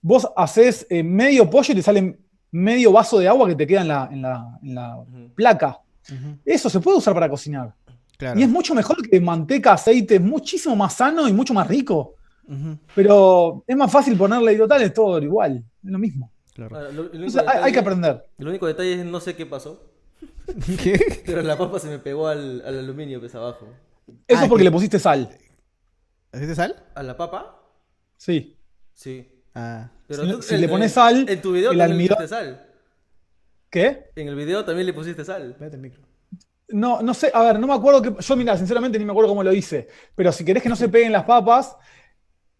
[0.00, 2.18] vos haces eh, medio pollo y te sale
[2.50, 5.78] medio vaso de agua que te queda en la, placa.
[6.44, 7.74] Eso se puede usar para cocinar.
[8.34, 12.14] Y es mucho mejor que manteca, aceite, es muchísimo más sano y mucho más rico.
[12.94, 16.30] Pero es más fácil ponerle y total, es todo igual, es lo mismo.
[17.62, 18.24] hay, que aprender.
[18.38, 19.82] El único detalle es no sé qué pasó.
[20.82, 21.22] ¿Qué?
[21.26, 23.66] Pero la papa se me pegó al, aluminio que es abajo.
[24.28, 25.28] Eso ah, porque le pusiste sal.
[26.36, 26.76] ¿Hiciste sal?
[26.94, 27.62] ¿A la papa?
[28.16, 28.56] Sí.
[28.92, 29.26] Sí.
[29.54, 29.90] Ah.
[30.06, 31.26] Pero si, le pones sal.
[31.28, 32.66] En tu video también le pusiste sal.
[33.70, 34.10] ¿Qué?
[34.14, 35.50] En el video también le pusiste sal.
[35.52, 36.02] Espérate el micro.
[36.68, 38.22] No, no sé, a ver, no me acuerdo que.
[38.22, 39.88] Yo, mira, sinceramente ni me acuerdo cómo lo hice.
[40.14, 41.76] Pero si querés que no se peguen las papas,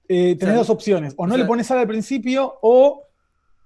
[0.09, 1.15] eh, tenés dos opciones.
[1.17, 3.05] O no le pones sal al principio, o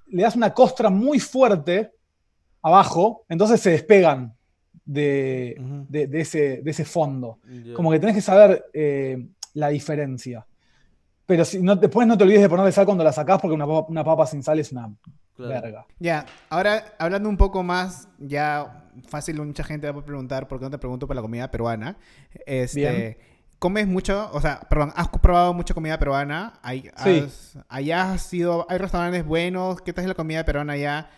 [0.08, 1.92] le das una costra muy fuerte
[2.62, 4.34] abajo, entonces se despegan
[4.84, 5.56] de,
[6.12, 7.38] ese, de ese, fondo.
[7.74, 10.46] Como que tenés que saber eh, la diferencia.
[11.26, 14.05] Pero si no, después no te olvides de ponerle sal cuando la sacás, porque una
[14.05, 14.92] papa, sin sal es una
[15.38, 15.86] verga.
[15.98, 20.64] Ya, ahora hablando un poco más, ya fácil, mucha gente va a preguntar, ¿por qué
[20.64, 21.96] no te pregunto por la comida peruana?
[22.46, 23.18] Este,
[23.61, 24.30] ¿Comes mucho?
[24.32, 26.55] O sea, perdón, ¿has probado mucha comida peruana?
[26.62, 27.26] ¿Hay, sí.
[27.68, 29.82] ¿Allá has sido, hay restaurantes buenos?
[29.82, 31.11] ¿Qué tal es la comida peruana allá?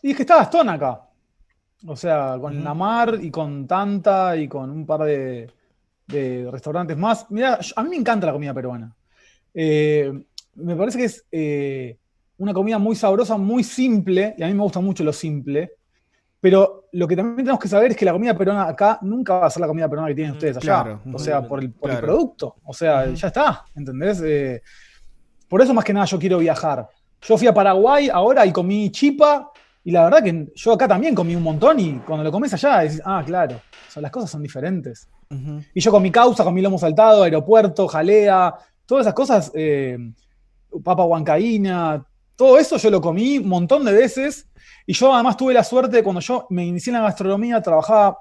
[0.00, 1.08] Y es que está Gastón acá.
[1.86, 5.50] O sea, con la mar y con Tanta y con un par de,
[6.06, 7.30] de restaurantes más.
[7.30, 8.94] Mira, a mí me encanta la comida peruana.
[9.54, 10.12] Eh,
[10.54, 11.98] me parece que es eh,
[12.38, 15.72] una comida muy sabrosa, muy simple, y a mí me gusta mucho lo simple.
[16.40, 19.46] Pero lo que también tenemos que saber es que la comida peruana acá nunca va
[19.46, 21.00] a ser la comida peruana que tienen ustedes allá.
[21.12, 22.56] o sea, por, el, producto.
[22.64, 24.20] O sea, ya está, ¿entendés?
[24.24, 24.60] Eh,
[25.48, 26.88] por eso más que nada yo quiero viajar.
[27.20, 29.52] Yo fui a Paraguay ahora y comí chipa,
[29.84, 32.80] y la verdad que yo acá también comí un montón, y cuando lo comes allá
[32.80, 33.60] decís, ah, claro,
[33.94, 35.08] o las cosas son diferentes.
[35.74, 38.54] Y yo con mi causa, con mi lomo saltado, aeropuerto, jalea,
[38.86, 39.96] todas esas cosas, eh,
[40.84, 42.04] papa huancaína,
[42.36, 44.48] todo eso yo lo comí un montón de veces.
[44.86, 48.18] Y yo además tuve la suerte de cuando yo me inicié en la gastronomía, trabajaba,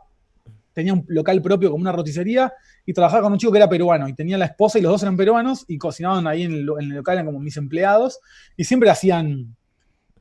[0.74, 2.54] tenía un local propio como una roticería
[2.86, 5.04] y trabajaba con un chico que era peruano y tenía la esposa y los dos
[5.04, 8.20] eran peruanos y cocinaban ahí en el, local, eran como mis empleados
[8.56, 9.56] y siempre hacían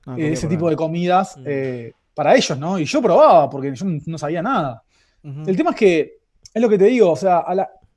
[0.06, 1.44] ah, eh, ese tipo de comidas mm.
[1.46, 2.78] eh, para ellos, ¿no?
[2.78, 4.82] Y yo probaba porque yo no sabía nada.
[5.22, 6.19] El tema es que
[6.52, 7.44] es lo que te digo, o sea,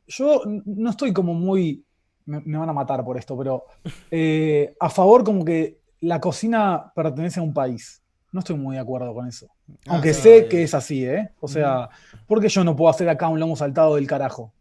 [0.07, 1.83] yo no estoy como muy,
[2.25, 3.65] me, van a matar por esto, pero
[4.11, 8.01] eh, a favor como que la cocina pertenece a un país.
[8.31, 9.47] no estoy muy de acuerdo con eso.
[9.87, 11.31] Ah, Aunque sé que es así, ¿eh?
[11.39, 11.89] O sea,
[12.27, 14.53] ¿por qué yo no puedo hacer acá un lomo saltado del carajo?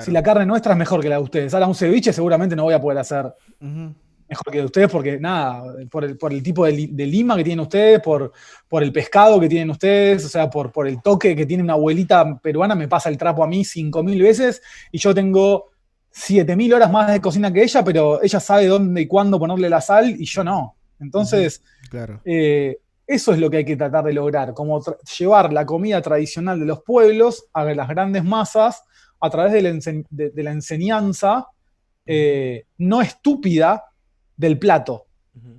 [0.00, 1.54] Si la carne nuestra es mejor que la de ustedes.
[1.54, 3.32] Ahora un ceviche seguramente no voy a poder hacer
[4.28, 7.60] mejor que de ustedes porque nada, por el, por el tipo de, lima que tienen
[7.60, 8.32] ustedes, por,
[8.68, 11.74] por el pescado que tienen ustedes, o sea, por, por el toque que tiene una
[11.74, 15.70] abuelita peruana, me pasa el trapo a mí 5.000 veces y yo tengo
[16.12, 19.80] 7.000 horas más de cocina que ella, pero ella sabe dónde y cuándo ponerle la
[19.80, 20.76] sal y yo no.
[20.98, 22.20] Entonces, claro.
[22.24, 24.82] Eh, eso es lo que hay que tratar de lograr, como
[25.18, 28.82] llevar la comida tradicional de los pueblos a las grandes masas
[29.20, 29.62] a través de
[30.42, 31.46] la, enseñanza
[32.04, 33.84] eh, no estúpida
[34.36, 35.06] del plato.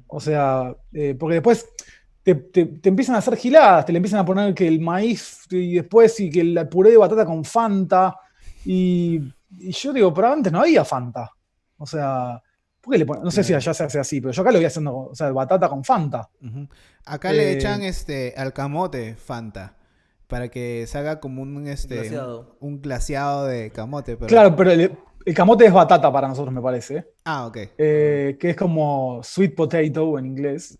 [0.07, 1.67] O sea, eh, porque después
[2.23, 6.19] te, empiezan a hacer giladas, te le empiezan a poner que el maíz y después
[6.19, 8.15] y que el puré de batata con Fanta.
[8.65, 11.31] Y, yo digo, pero antes no había Fanta.
[11.77, 12.41] O sea,
[12.81, 14.95] ¿por le No sé si allá se hace así, pero yo acá lo voy haciendo,
[14.95, 16.29] o sea, batata con Fanta.
[17.05, 19.75] Acá le eh, echan este al camote Fanta
[20.27, 22.57] para que se haga como un este glaseado.
[22.59, 24.17] Un, glaseado de camote.
[24.17, 24.71] Claro, pero
[25.27, 27.05] el, camote es batata para nosotros, me parece.
[27.25, 27.57] Ah, ok.
[27.77, 30.77] Eh, que es como sweet potato en inglés.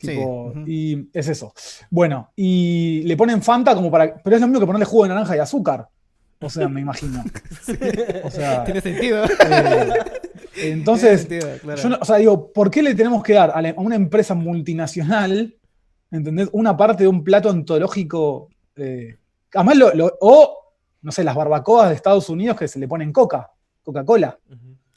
[0.65, 1.53] Y es eso.
[1.89, 4.15] Bueno, y le ponen Fanta como para.
[4.23, 5.87] Pero es lo mismo que ponerle jugo de naranja y azúcar.
[6.39, 7.23] O sea, me imagino.
[8.23, 9.25] O sea, Tiene sentido.
[9.25, 11.27] Eh, entonces,
[12.01, 15.55] o sea, digo, ¿por qué le tenemos que dar a, una empresa multinacional,
[16.11, 16.49] ¿entendés?
[16.51, 19.17] Una parte de un plato antológico eh,
[19.53, 20.57] Además, lo, o,
[21.01, 23.51] no sé, las barbacoas de Estados Unidos que se le ponen coca,
[23.87, 24.37] Coca-Cola.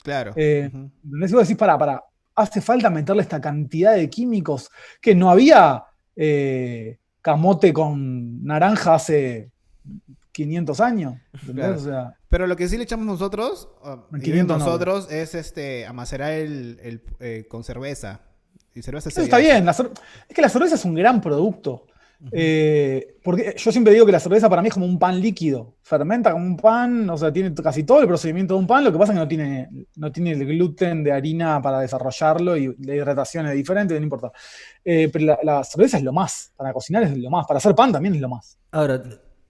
[0.03, 0.33] Claro.
[0.35, 0.69] Eh,
[1.05, 2.03] vos decís, para, para,
[2.35, 4.69] hace falta meterle esta cantidad de químicos
[5.01, 5.85] que no había
[6.17, 9.53] eh, camote con naranja hace
[10.33, 11.15] 500 años.
[12.29, 13.69] Pero lo que sí le echamos nosotros,
[14.11, 18.23] nosotros, es este amacerar el, eh, con cerveza.
[18.75, 19.69] Y cerveza Eso está bien.
[19.69, 21.87] es que la cerveza es un gran producto.
[22.33, 25.77] Eh, porque yo siempre digo que la cerveza para mí es como un pan líquido.
[25.83, 28.85] Fermenta como un pan, o sea, tiene casi todo el procedimiento de un pan.
[28.85, 32.57] Lo que pasa es que no tiene, no tiene el gluten de harina para desarrollarlo
[32.57, 34.33] y la hidratación es diferente, no importa.
[34.85, 36.53] Eh, pero la, cerveza es lo más.
[36.57, 37.47] Para cocinar es lo más.
[37.47, 38.59] Para hacer pan también es lo más.
[38.71, 39.03] Ahora,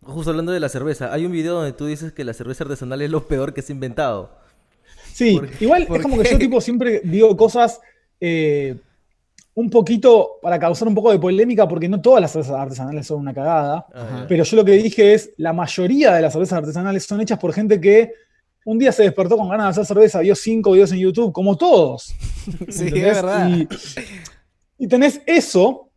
[0.02, 3.02] justo hablando de la cerveza, hay un video donde tú dices que la cerveza artesanal
[3.02, 4.38] es lo peor que se ha inventado.
[5.12, 7.80] Sí, igual es como que yo tipo siempre digo cosas.
[8.20, 8.76] Eh,
[9.54, 13.20] un poquito para causar un poco de polémica, porque no todas las cervezas artesanales son
[13.20, 13.86] una cagada,
[14.28, 17.52] pero yo lo que dije es, la mayoría de las cervezas artesanales son hechas por
[17.52, 18.12] gente que
[18.64, 21.56] un día se despertó con ganas de hacer cerveza, vio cinco videos en YouTube, como
[21.56, 22.14] todos.
[22.68, 23.50] sí, es verdad.
[24.78, 25.90] Y, tenés eso,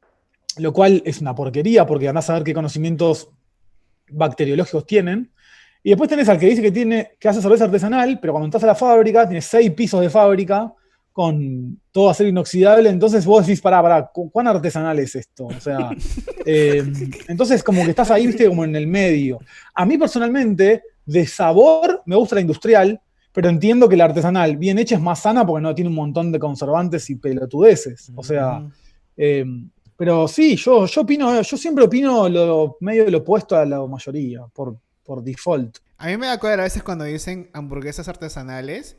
[0.58, 3.30] lo cual es una porquería, porque andás a ver qué conocimientos
[4.10, 5.32] bacteriológicos tienen.
[5.84, 8.64] Y después tenés al que dice que, tiene, que hace cerveza artesanal, pero cuando entras
[8.64, 10.74] a la fábrica, tiene seis pisos de fábrica,
[11.14, 15.46] con todo acero inoxidable, entonces vos decís, pará, pará, ¿cuán artesanal es esto?
[15.46, 15.92] O sea,
[16.46, 16.84] eh,
[17.28, 19.40] entonces como que estás ahí, viste, como en el medio.
[19.76, 23.00] A mí personalmente, de sabor, me gusta la industrial,
[23.32, 26.32] pero entiendo que la artesanal bien hecha es más sana porque no tiene un montón
[26.32, 28.12] de conservantes y pelotudeces.
[28.16, 28.68] O sea,
[29.16, 29.46] eh,
[29.96, 34.42] pero sí, yo, yo opino, yo siempre opino lo medio lo opuesto a la mayoría,
[34.52, 35.78] por, por default.
[35.98, 38.98] A mí me da cuenta a veces cuando dicen hamburguesas artesanales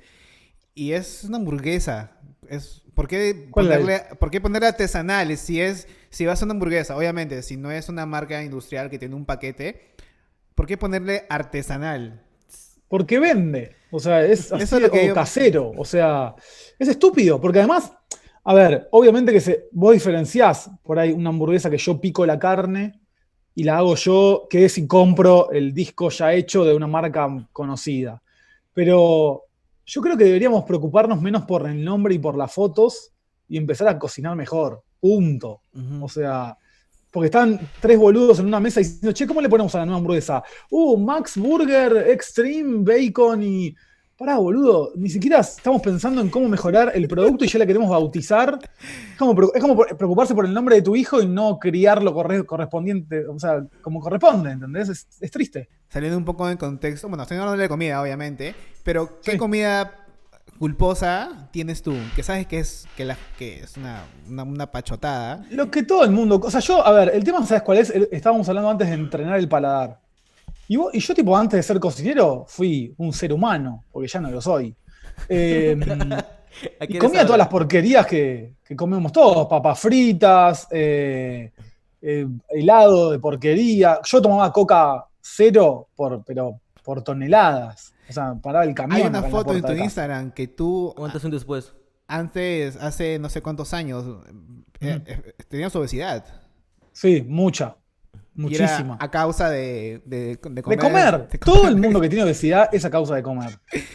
[0.74, 2.12] y es una hamburguesa.
[2.48, 5.40] Es, ¿por, qué ponerle, ¿Por qué ponerle artesanales?
[5.40, 8.98] Si es, si vas a una hamburguesa, obviamente, si no es una marca industrial que
[8.98, 9.94] tiene un paquete,
[10.54, 12.22] ¿por qué ponerle artesanal?
[12.88, 13.76] Porque vende.
[13.90, 15.72] O sea, es, Eso lo que casero.
[15.76, 16.34] O sea,
[16.78, 17.40] es estúpido.
[17.40, 17.92] Porque además,
[18.44, 22.38] a ver, obviamente que se, vos diferenciás por ahí una hamburguesa que yo pico la
[22.38, 23.00] carne
[23.54, 27.28] y la hago yo, que es si compro el disco ya hecho de una marca
[27.52, 28.20] conocida.
[28.72, 29.44] Pero
[29.86, 33.12] yo creo que deberíamos preocuparnos menos por el nombre y por las fotos
[33.48, 34.82] y empezar a cocinar mejor.
[35.00, 35.60] Punto.
[36.00, 36.56] O sea,
[37.10, 39.98] porque están tres boludos en una mesa diciendo, che, ¿cómo le ponemos a la nueva
[39.98, 40.42] hamburguesa?
[40.70, 43.74] Uh, Max Burger, Extreme, Bacon y.
[44.16, 47.90] Pará, boludo, ni siquiera estamos pensando en cómo mejorar el producto y ya la queremos
[47.90, 48.58] bautizar.
[49.12, 52.14] Es como, preocuparse por el nombre de tu hijo y no criarlo
[52.46, 54.88] correspondiente, o sea, como corresponde, ¿entendés?
[54.88, 55.68] Es, es triste.
[55.88, 58.54] Saliendo un poco en contexto, bueno, estoy hablando de comida, obviamente,
[58.84, 60.04] pero, ¿qué comida
[60.58, 61.94] culposa tienes tú?
[62.14, 65.44] Que sabes que es, que la, que es una, una, pachotada.
[65.50, 66.40] Lo que todo el mundo.
[66.42, 67.90] O sea, yo, a ver, el tema, ¿sabes cuál es?
[67.90, 70.03] Estábamos hablando antes de entrenar el paladar.
[70.68, 74.30] Y, y yo, tipo, antes de ser cocinero, fui un ser humano, porque ya no
[74.30, 74.74] lo soy.
[75.28, 75.80] Em,
[76.88, 81.52] y comía todas las porquerías que, que comemos todos: papas fritas, eh,
[82.00, 84.00] eh, helado de porquería.
[84.04, 87.94] Yo tomaba coca cero, por, pero por toneladas.
[88.08, 89.00] O sea, paraba el camión.
[89.00, 90.92] Hay una foto en tu Instagram que tú.
[90.96, 91.72] ¿Cuántos años después?
[92.06, 94.04] Antes, hace no sé cuántos años,
[94.80, 96.24] eh, eh, tenías obesidad.
[96.92, 97.76] Sí, mucha.
[98.36, 98.96] Muchísima.
[98.98, 103.14] a causa de, de, de, comer, Todo el mundo que tiene obesidad es a causa
[103.14, 103.50] de comer.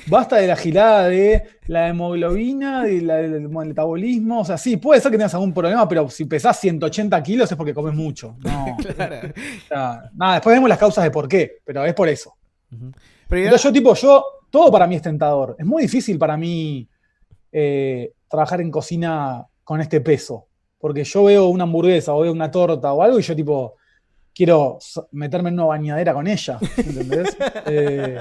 [0.07, 4.41] Basta de la gilada de la hemoglobina, y del metabolismo.
[4.41, 7.57] O sea, sí, puede ser que tengas algún problema, pero si pesás 180 kilos es
[7.57, 8.37] porque comes mucho.
[8.39, 8.77] No.
[9.69, 12.37] nada, después vemos las causas de por qué, pero es por eso.
[13.27, 15.57] pero yo, tipo, yo, todo para mí es tentador.
[15.59, 16.87] Es muy difícil para mí
[17.51, 20.45] eh, trabajar en cocina con este peso.
[20.77, 23.75] Porque yo veo una hamburguesa o veo una torta o algo y yo tipo,
[24.39, 24.79] quiero
[25.11, 27.35] meterme en una bañadera con ella, ¿entendés?
[27.65, 28.17] Eh,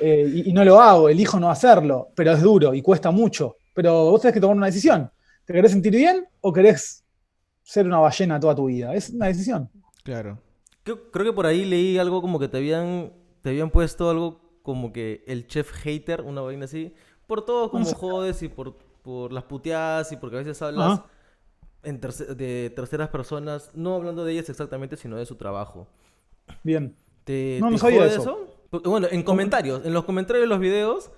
[0.00, 3.56] eh, y, no lo hago, elijo no hacerlo, pero es duro y cuesta mucho.
[3.74, 5.10] Pero vos tenés que tomar una decisión.
[5.44, 7.04] ¿Te querés sentir bien o querés
[7.62, 8.94] ser una ballena toda tu vida?
[8.94, 9.68] Es una decisión.
[10.04, 10.38] Claro.
[10.84, 14.92] Creo, que por ahí leí algo como que te habían, te habían puesto algo como
[14.92, 16.94] que el chef hater, una vaina así,
[17.26, 21.00] por todo como jodes y por, por las puteadas y porque a veces hablas
[21.82, 25.88] de terceras personas, no hablando de ellas exactamente, sino de su trabajo.
[26.62, 26.94] Bien.
[27.24, 28.48] ¿Te, no, no sabía eso?
[28.84, 31.10] Bueno, en comentarios, en los comentarios de los videos.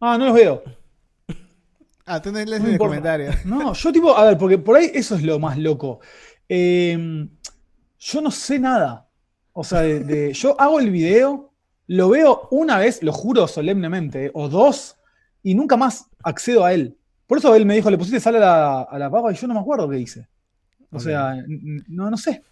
[0.00, 0.62] Ah, no los veo.
[2.06, 3.34] ah, tú no lees en comentarios.
[3.44, 6.00] No, yo tipo, a ver, porque por ahí eso es lo más loco.
[6.48, 7.30] Em,
[7.98, 9.08] yo no sé nada.
[9.52, 11.52] O sea, de, yo hago el video,
[11.86, 14.96] lo veo una vez, lo juro solemnemente, o dos,
[15.42, 16.98] y nunca más accedo a él.
[17.32, 19.46] Por eso él me dijo, le pusiste sal a la, a la papa y yo
[19.46, 20.28] no me acuerdo qué hice.
[20.90, 21.34] O sea,
[21.88, 22.42] no, no sé.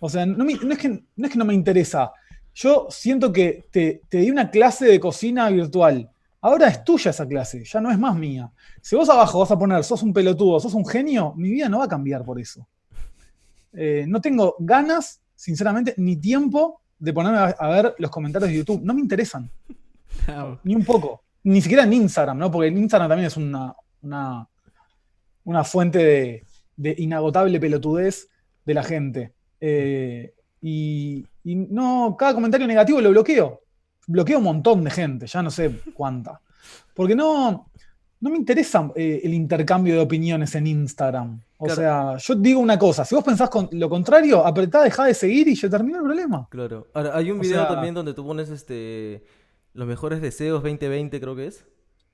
[0.00, 2.10] O sea, no, es que, no es que no me interesa.
[2.52, 6.10] Yo siento que te, te di una clase de cocina virtual.
[6.40, 8.50] Ahora es tuya esa clase, ya no es más mía.
[8.82, 11.78] Si vos abajo vas a poner, sos un pelotudo, sos un genio, mi vida no
[11.78, 12.66] va a cambiar por eso.
[13.72, 18.82] Eh, no tengo ganas, sinceramente, ni tiempo de ponerme a, ver los comentarios de YouTube.
[18.82, 19.48] No me interesan.
[20.26, 21.22] Ah, ni un poco.
[21.42, 22.50] Ni siquiera en Instagram, ¿no?
[22.50, 23.74] Porque en Instagram también es una,
[24.04, 24.48] una,
[25.44, 26.44] una fuente
[26.76, 28.28] de, inagotable pelotudez
[28.64, 29.32] de la gente.
[29.60, 33.60] Eh, y, no, cada comentario negativo lo bloqueo.
[34.06, 36.40] Bloqueo un montón de gente, ya no sé cuánta.
[36.94, 37.70] Porque no,
[38.20, 41.40] no me interesa eh, el intercambio de opiniones en Instagram.
[41.58, 45.14] O sea, yo digo una cosa, si vos pensás con lo contrario, apretá, dejá de
[45.14, 46.46] seguir y ya termina el problema.
[46.50, 46.88] Claro.
[46.92, 49.24] Ahora, hay un video también donde tú pones este
[49.74, 51.66] los mejores deseos 2020, creo que es.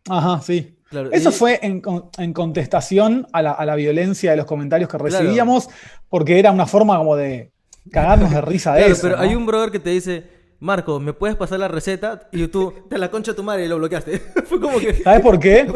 [0.08, 0.76] Ajá, sí.
[1.12, 5.68] Eso fue en, contestación a la, violencia de los comentarios que recibíamos,
[6.08, 7.52] porque era una forma como de
[7.92, 9.02] cagarnos de risa de eso.
[9.02, 10.24] Pero hay un brother que te dice,
[10.58, 12.28] Marco, ¿me puedes pasar la receta?
[12.32, 14.18] Y tú, te la concha tu madre y lo bloqueaste.
[14.46, 14.94] fue como que...
[14.94, 15.72] ¿Sabes por qué?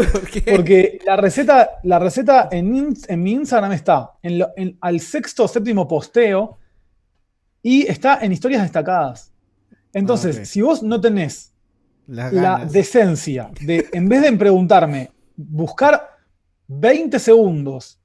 [0.50, 5.86] Porque la receta, la receta en, en mi Instagram está en al sexto o séptimo
[5.86, 6.58] posteo
[7.62, 9.32] y está en historias destacadas.
[9.92, 11.53] Entonces, ah, si vos no tenés
[12.06, 16.10] la decencia de, en vez de preguntarme, buscar
[16.68, 17.98] 20 segundos,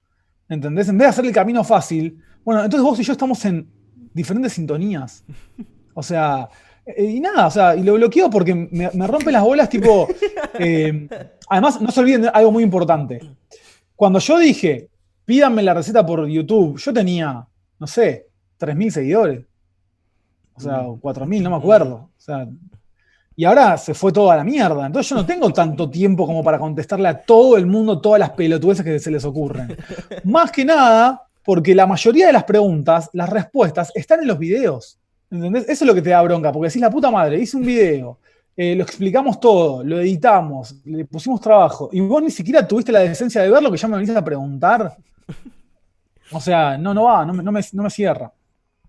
[0.48, 0.90] ¿entendés?
[0.90, 3.70] En vez de hacer el camino fácil, bueno, entonces vos y yo estamos en
[4.14, 5.24] diferentes sintonías.
[5.94, 6.50] O sea,
[6.86, 10.08] eh, y nada, o sea, y lo bloqueo porque me, rompe las bolas, tipo.
[10.62, 11.08] Eh,
[11.48, 13.22] además, no se olviden de algo muy importante.
[13.96, 14.90] Cuando yo dije,
[15.24, 17.48] pídanme la receta por YouTube, yo tenía,
[17.80, 18.28] no sé,
[18.60, 19.46] 3.000 seguidores.
[20.56, 21.96] O sea, 4.000, no me acuerdo.
[21.96, 22.46] O sea,
[23.40, 24.86] y ahora se fue todo a la mierda.
[24.86, 28.32] Entonces yo no tengo tanto tiempo como para contestarle a todo el mundo todas las
[28.32, 29.78] pelotudeces que se les ocurren.
[30.26, 35.00] Más que nada, porque la mayoría de las preguntas, las respuestas, están en los videos.
[35.32, 35.70] ¿Entendés?
[35.70, 38.18] Eso es lo que te da bronca, porque decís la puta madre, hice un video,
[38.58, 43.00] eh, lo explicamos todo, lo editamos, le pusimos trabajo, y vos ni siquiera tuviste la
[43.00, 44.98] decencia de verlo que ya me venís a preguntar.
[46.34, 48.34] O sea, no, no va, no me, no me cierra.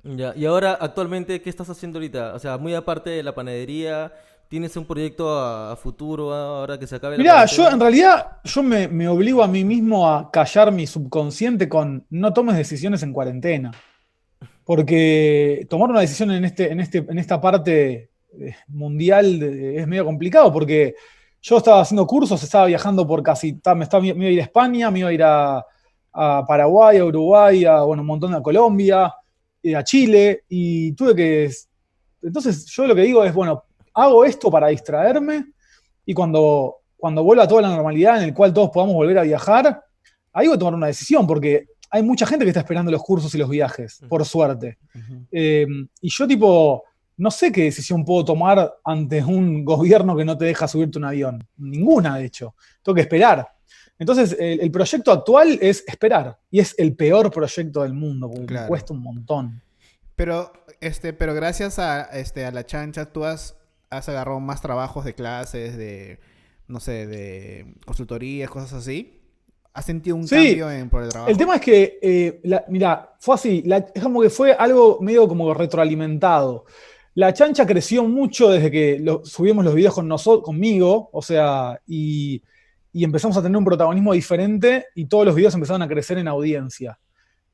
[0.03, 2.35] Ya, y ahora, actualmente, ¿qué estás haciendo ahorita?
[2.35, 4.13] O sea, muy aparte de la panadería,
[4.51, 9.07] ¿Tienes un proyecto a, futuro ahora que se acabe Mirá, yo en realidad yo me,
[9.07, 13.71] obligo a mí mismo a callar mi subconsciente con no tomes decisiones en cuarentena.
[14.65, 20.05] Porque tomar una decisión en, este, en, este, en esta parte eh, mundial es medio
[20.05, 20.97] complicado porque
[21.41, 24.45] yo estaba haciendo cursos, estaba viajando por casi, me, estaba, me iba a ir a
[24.45, 25.65] España, me iba a ir a,
[26.13, 29.15] Paraguay, a Uruguay, a bueno, un montón de Colombia,
[29.63, 31.51] eh, a Chile, y tuve que...
[32.21, 33.63] Entonces yo lo que digo es, bueno,
[34.01, 35.53] hago esto para distraerme
[36.05, 39.23] y cuando, cuando vuelva a toda la normalidad en el cual todos podamos volver a
[39.23, 39.83] viajar,
[40.33, 43.35] ahí voy a tomar una decisión porque hay mucha gente que está esperando los cursos
[43.35, 44.79] y los viajes, por suerte.
[45.33, 46.85] Em, y yo tipo,
[47.17, 51.05] no sé qué decisión puedo tomar ante un gobierno que no te deja subirte un
[51.05, 51.47] avión.
[51.57, 52.55] Ninguna, de hecho.
[52.83, 53.47] Tengo que esperar.
[53.99, 56.39] Entonces, el, proyecto actual es esperar.
[56.51, 59.61] Y es el peor proyecto del mundo, porque cuesta un montón.
[60.17, 63.60] Pero, este, pero gracias a, este, a la chancha, tú has
[63.91, 66.21] has agarrado más trabajos de clases, de,
[66.69, 69.21] no sé, de consultorías, cosas así.
[69.73, 71.31] ¿Has sentido un cambio en, por el trabajo?
[71.31, 73.65] El tema es que, eh, mira, fue así,
[73.95, 76.65] es como que fue algo medio como retroalimentado.
[77.15, 82.43] La chancha creció mucho desde que subimos los videos con nosotros, conmigo, o sea, y,
[82.93, 86.29] y, empezamos a tener un protagonismo diferente y todos los videos empezaron a crecer en
[86.29, 86.99] audiencia.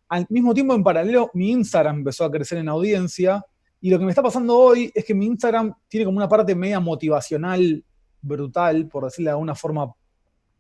[0.09, 3.45] Al mismo tiempo, en paralelo, mi Instagram empezó a crecer en audiencia
[3.87, 6.57] y lo que me está pasando hoy es que mi Instagram tiene como una parte
[6.57, 7.85] media motivacional
[8.21, 9.95] brutal, por decirlo de alguna forma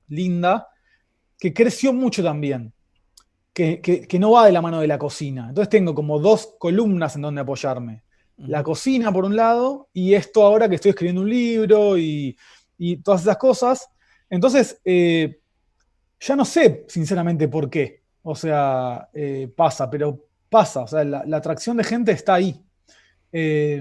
[0.06, 0.68] linda,
[1.36, 2.72] que creció mucho también,
[3.52, 5.48] que, que, no va de la mano de la cocina.
[5.48, 8.04] Entonces tengo como dos columnas en donde apoyarme.
[8.36, 12.38] La cocina por un lado y esto ahora que estoy escribiendo un libro y,
[12.78, 13.88] y todas esas cosas.
[14.30, 15.40] Entonces, eh,
[16.20, 18.04] ya no sé sinceramente por qué.
[18.22, 20.82] O sea, eh, pasa, pero pasa.
[20.82, 22.62] O sea, la, atracción de gente está ahí.
[23.32, 23.80] Eh,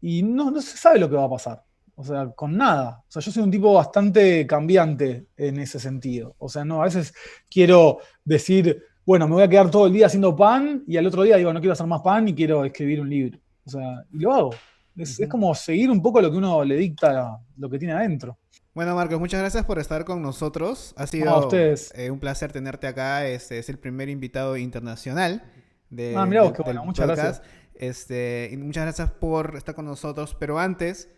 [0.00, 1.64] y no, no se sabe lo que va a pasar.
[1.94, 3.02] O sea, con nada.
[3.08, 6.36] O sea, yo soy un tipo bastante cambiante en ese sentido.
[6.38, 7.12] O sea, no, a veces
[7.50, 11.22] quiero decir, bueno, me voy a quedar todo el día haciendo pan y al otro
[11.24, 13.38] día digo, no quiero hacer más pan y quiero escribir un libro.
[13.64, 14.54] O sea, y lo hago.
[14.96, 18.38] Es, como seguir un poco lo que uno le dicta, lo que tiene adentro.
[18.74, 20.94] Bueno, Marcos, muchas gracias por estar con nosotros.
[20.96, 23.26] Ha sido eh, un placer tenerte acá.
[23.26, 25.42] Este es el primer invitado internacional
[25.90, 27.42] de, ah, mira, bueno, muchas gracias.
[27.78, 30.36] Este, y muchas gracias por estar con nosotros.
[30.38, 31.08] Pero antes,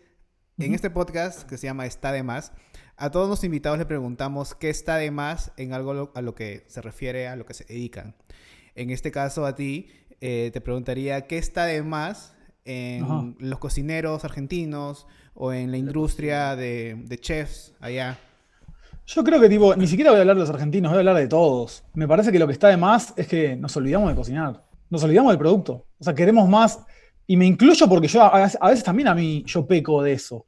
[0.59, 2.53] en este podcast que se llama Está de más,
[2.97, 6.65] a todos los invitados le preguntamos qué está de más en algo a lo que
[6.67, 8.15] se refiere, a lo que se dedican.
[8.75, 9.87] En este caso a ti,
[10.21, 16.55] eh, te preguntaría qué está de más en los cocineros argentinos o en la industria
[16.55, 18.19] de, chefs allá.
[19.07, 21.15] Yo creo que tipo, ni siquiera voy a hablar de los argentinos, voy a hablar
[21.15, 21.83] de todos.
[21.95, 25.03] Me parece que lo que está de más es que nos olvidamos de cocinar, nos
[25.03, 25.87] olvidamos del producto.
[25.97, 26.79] O sea, queremos más,
[27.25, 30.45] y me incluyo porque yo a, veces también a mí yo peco de eso.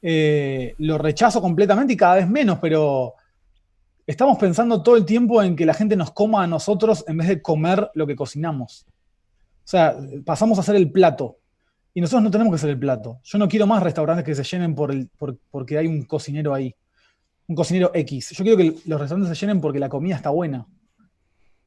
[0.00, 3.14] Eh, lo rechazo completamente y cada vez menos, pero
[4.06, 7.28] estamos pensando todo el tiempo en que la gente nos coma a nosotros en vez
[7.28, 8.86] de comer lo que cocinamos.
[9.64, 11.38] O sea, pasamos a hacer el plato.
[11.94, 13.20] Y nosotros no tenemos que hacer el plato.
[13.22, 15.10] Yo no quiero más restaurantes que se llenen por el,
[15.50, 16.74] porque hay un cocinero ahí.
[17.48, 18.30] Un cocinero X.
[18.30, 20.66] Yo quiero que los restaurantes se llenen porque la comida está buena.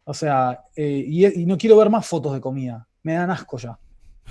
[0.06, 2.88] O sea, eh, y, y, no quiero ver más fotos de comida.
[3.04, 3.78] Me dan asco ya.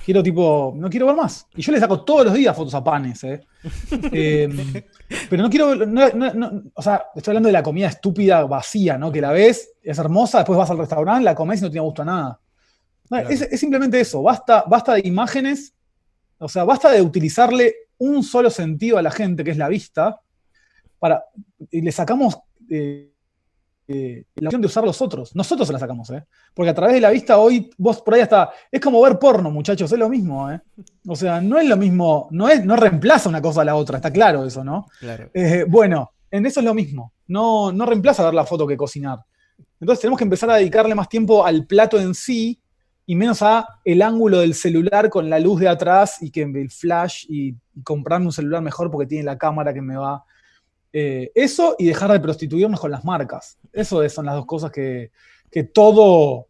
[0.04, 1.46] Quiero tipo, no quiero ver más.
[1.54, 3.40] Y yo le saco todos los días fotos a panes, ¿eh?
[4.12, 4.72] Em,
[5.30, 5.72] pero no quiero,
[6.74, 9.10] o sea, estoy hablando de la comida estúpida, vacía, ¿no?
[9.10, 12.02] Que la ves, es hermosa, después vas al restaurante, la comes y no tiene gusto
[12.02, 12.40] a nada.
[13.30, 15.74] Es, simplemente eso, basta, basta de imágenes,
[16.38, 20.20] o sea, basta de utilizarle un solo sentido a la gente, que es la vista,
[20.98, 21.24] para,
[21.70, 22.38] y le sacamos...
[22.70, 23.13] Eh,
[23.86, 25.36] eh, la opción de usar los otros.
[25.36, 26.24] Nosotros se la sacamos, ¿eh?
[26.54, 28.50] Porque a través de la vista hoy, vos por ahí hasta.
[28.70, 30.60] Es como ver porno, muchachos, es lo mismo, ¿eh?
[31.06, 33.98] O sea, no es lo mismo, no, es, no reemplaza una cosa a la otra,
[33.98, 34.86] está claro eso, ¿no?
[34.98, 35.30] Claro.
[35.34, 37.12] Eh, bueno, en eso es lo mismo.
[37.26, 39.18] No, no reemplaza ver la foto que cocinar.
[39.80, 42.60] Entonces tenemos que empezar a dedicarle más tiempo al plato en sí
[43.06, 46.70] y menos a el ángulo del celular con la luz de atrás y que el
[46.70, 50.24] flash y, y comprarme un celular mejor porque tiene la cámara que me va
[50.96, 53.58] eh, eso y dejar de prostituirnos con las marcas.
[53.72, 55.10] Eso son las dos cosas que,
[55.72, 56.46] todo,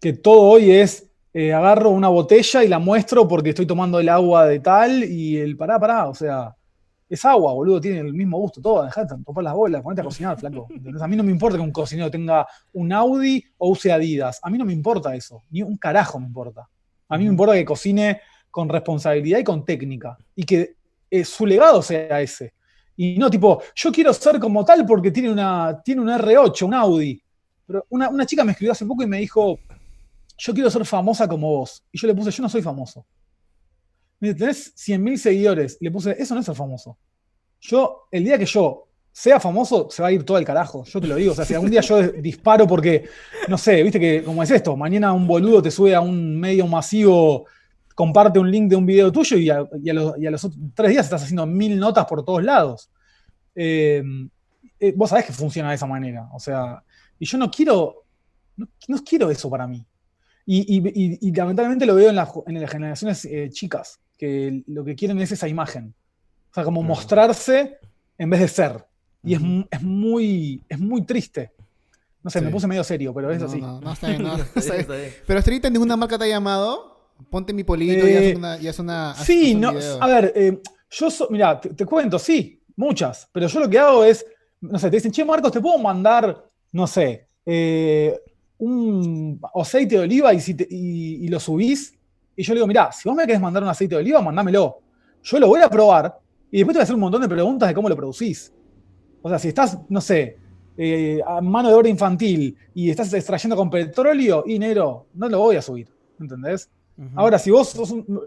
[0.00, 4.08] que todo hoy es, eh, agarro una botella y la muestro porque estoy tomando el
[4.08, 6.54] agua de tal y el pará, pará, o sea,
[7.08, 10.04] es agua, boludo, tiene el mismo gusto, todo, dejate de topar las bolas, ponete a
[10.04, 10.68] cocinar, flaco.
[11.00, 14.48] a mí no me importa que un cocinero tenga un Audi o use Adidas, a
[14.48, 16.68] mí no me importa eso, ni un carajo me importa.
[17.08, 20.76] A mí me importa que cocine con responsabilidad y con técnica y que
[21.10, 22.54] eh, su legado sea ese.
[22.96, 26.74] Y no tipo, yo quiero ser como tal porque tiene, una, tiene un R8, un
[26.74, 27.22] Audi.
[27.66, 29.58] Pero una, chica me escribió hace poco y me dijo,
[30.38, 31.84] yo quiero ser famosa como vos.
[31.92, 33.04] Y yo le puse, yo no soy famoso.
[34.20, 35.76] Me dice, tenés 100.000 seguidores.
[35.80, 36.96] Y le puse, eso no es ser famoso.
[37.60, 40.84] Yo, el día que yo sea famoso, se va a ir todo el carajo.
[40.84, 41.32] Yo te lo digo.
[41.32, 43.08] O sea, si algún día yo disparo porque,
[43.48, 46.66] no sé, viste que, como es esto, mañana un boludo te sube a un medio
[46.66, 47.46] masivo
[47.96, 51.46] comparte un link de un video tuyo y a, los, otros tres días estás haciendo
[51.46, 52.90] mil notas por todos lados.
[53.54, 54.02] Eh,
[54.78, 56.28] eh, vos sabés que funciona de esa manera.
[56.34, 56.84] O sea,
[57.18, 58.04] y yo no quiero,
[58.58, 59.82] no, quiero eso para mí.
[60.44, 65.48] Y, lamentablemente lo veo en, las generaciones eh, chicas, que lo que quieren es esa
[65.48, 65.94] imagen.
[66.50, 67.78] O sea, como mostrarse
[68.18, 68.84] en vez de ser.
[69.24, 69.40] Y es,
[69.82, 71.50] muy, es muy triste.
[72.22, 73.58] No sé, me puse medio serio, pero es así.
[73.58, 75.14] No, no, está bien, no, está bien.
[75.26, 76.95] Pero Street, ninguna marca te ha llamado
[77.30, 78.58] Ponte mi polito y haz una.
[78.60, 80.60] Y una sí, no, a ver, eh,
[80.90, 84.24] yo, mira, te, cuento, sí, muchas, pero yo lo que hago es,
[84.60, 88.18] no sé, te dicen, che, Marcos, te puedo mandar, no sé, eh,
[88.58, 91.94] un aceite de oliva y, si y, lo subís.
[92.36, 94.78] Y yo le digo, mira, si vos me querés mandar un aceite de oliva, mandámelo.
[95.22, 96.18] Yo lo voy a probar
[96.50, 98.52] y después te voy a hacer un montón de preguntas de cómo lo producís.
[99.22, 100.38] O sea, si estás, no sé,
[100.76, 105.56] eh, mano de obra infantil y estás extrayendo con petróleo, y negro, no lo voy
[105.56, 105.88] a subir,
[106.20, 106.70] ¿entendés?
[107.14, 107.74] Ahora, si vos,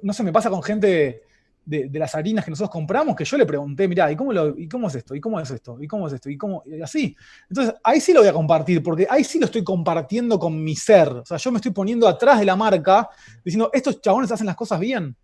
[0.01, 1.23] no sé, me pasa con gente
[1.69, 4.87] de, las harinas que nosotros compramos, que yo le pregunté, mirá, ¿y cómo, ¿y cómo
[4.87, 5.15] es esto?
[5.15, 5.77] ¿Y cómo es esto?
[5.79, 6.29] ¿Y cómo es esto?
[6.29, 6.63] ¿Y cómo?
[6.65, 7.15] Y así.
[7.47, 10.75] Entonces, ahí sí lo voy a compartir, porque ahí sí lo estoy compartiendo con mi
[10.75, 11.09] ser.
[11.09, 13.09] O sea, yo me estoy poniendo atrás de la marca,
[13.45, 15.15] diciendo, estos chabones hacen las cosas bien.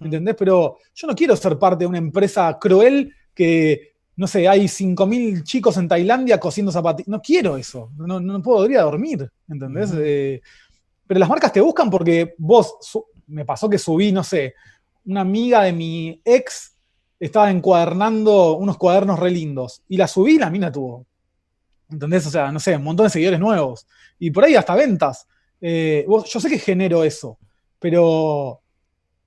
[0.00, 0.36] ¿Entendés?
[0.38, 5.42] Pero yo no quiero ser parte de una empresa cruel que, no sé, hay 5.000
[5.42, 7.08] chicos en Tailandia cosiendo zapatillas.
[7.08, 7.90] No quiero eso.
[7.96, 9.30] No, no podría dormir.
[9.48, 9.92] ¿Entendés?
[9.96, 10.40] Eh,
[11.12, 12.74] pero las marcas te buscan porque vos,
[13.26, 14.54] me pasó que subí, no sé,
[15.04, 16.74] una amiga de mi ex
[17.20, 19.82] estaba encuadernando unos cuadernos re lindos.
[19.90, 21.04] Y la subí y la mina tuvo.
[21.90, 22.26] ¿Entendés?
[22.28, 23.86] O sea, no sé, un montón de seguidores nuevos.
[24.18, 25.28] Y por ahí hasta ventas.
[25.60, 27.36] Eh, yo sé que genero eso,
[27.78, 28.62] pero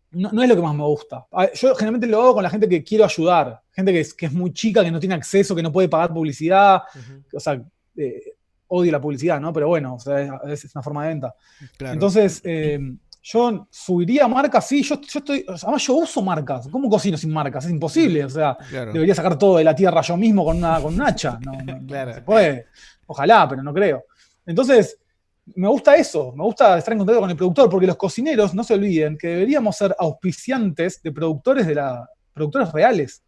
[0.10, 1.28] no, es lo que más me gusta.
[1.54, 3.62] Yo generalmente lo hago con la gente que quiero ayudar.
[3.74, 6.12] Gente que es, que es muy chica, que no tiene acceso, que no puede pagar
[6.12, 6.82] publicidad.
[7.32, 7.64] O sea,
[7.96, 8.35] eh,
[8.68, 9.54] odio la publicidad, ¿no?
[9.54, 9.98] Pero bueno,
[10.48, 11.36] es, una forma de venta.
[11.80, 12.80] Entonces, eh,
[13.28, 17.66] yo subiría marcas, sí, yo, yo estoy, además yo uso marcas, ¿cómo cocino sin marcas?
[17.66, 20.94] Es imposible, o sea, debería sacar todo de la tierra yo mismo con, una, con
[20.94, 22.68] un hacha, no, se puede,
[23.08, 24.04] ojalá, pero no creo.
[24.46, 25.00] Entonces,
[25.56, 28.64] me gusta eso, me gusta estar en contacto con el productor, porque los cocineros, no
[28.64, 33.24] se olviden, que deberíamos ser auspiciantes de productores de la, productores reales.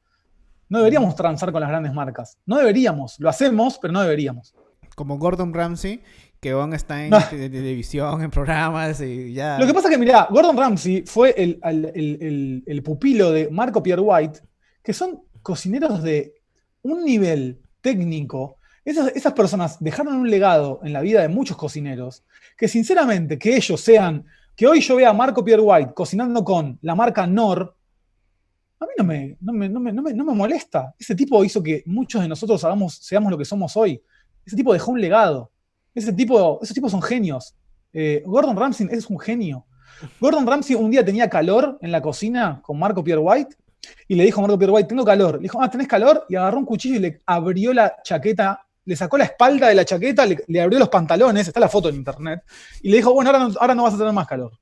[0.70, 2.38] No deberíamos transar con las grandes marcas.
[2.46, 4.54] No deberíamos, lo hacemos, pero no deberíamos.
[4.98, 6.02] Como Gordon Ramsay,
[6.40, 9.60] que Von está en televisión, en programas y ya.
[9.60, 14.40] Lo que pasa es que, mira, Gordon Ramsay fue el, pupilo de Marco Pierre White,
[14.82, 16.34] que son cocineros de
[16.82, 18.58] un nivel técnico.
[18.84, 22.24] Esas, esas personas dejaron un legado en la vida de muchos cocineros,
[22.58, 24.26] que sinceramente, que ellos sean,
[24.56, 27.76] que hoy yo vea a Marco Pierre White cocinando con la marca Nor,
[28.80, 30.96] a mí no me, no me, no me, no me molesta.
[30.98, 34.02] Ese tipo hizo que muchos de nosotros hagamos, seamos lo que somos hoy.
[34.48, 35.52] Ese tipo dejó un legado.
[35.94, 37.54] Ese tipo, esos tipos son genios.
[37.92, 39.66] Eh, Gordon Ramsay es un genio.
[40.22, 43.58] Gordon Ramsay un día tenía calor en la cocina con Marco Pierre White
[44.08, 45.36] y le dijo a Marco Pierre White, tengo calor.
[45.36, 46.26] Le dijo, ah, ¿tenés calor?
[46.30, 49.84] Y agarró un cuchillo y le abrió la chaqueta, le sacó la espalda de la
[49.84, 52.42] chaqueta, le, abrió los pantalones, está la foto en internet,
[52.82, 54.54] y le dijo, bueno, ahora no, ahora no vas a tener más calor.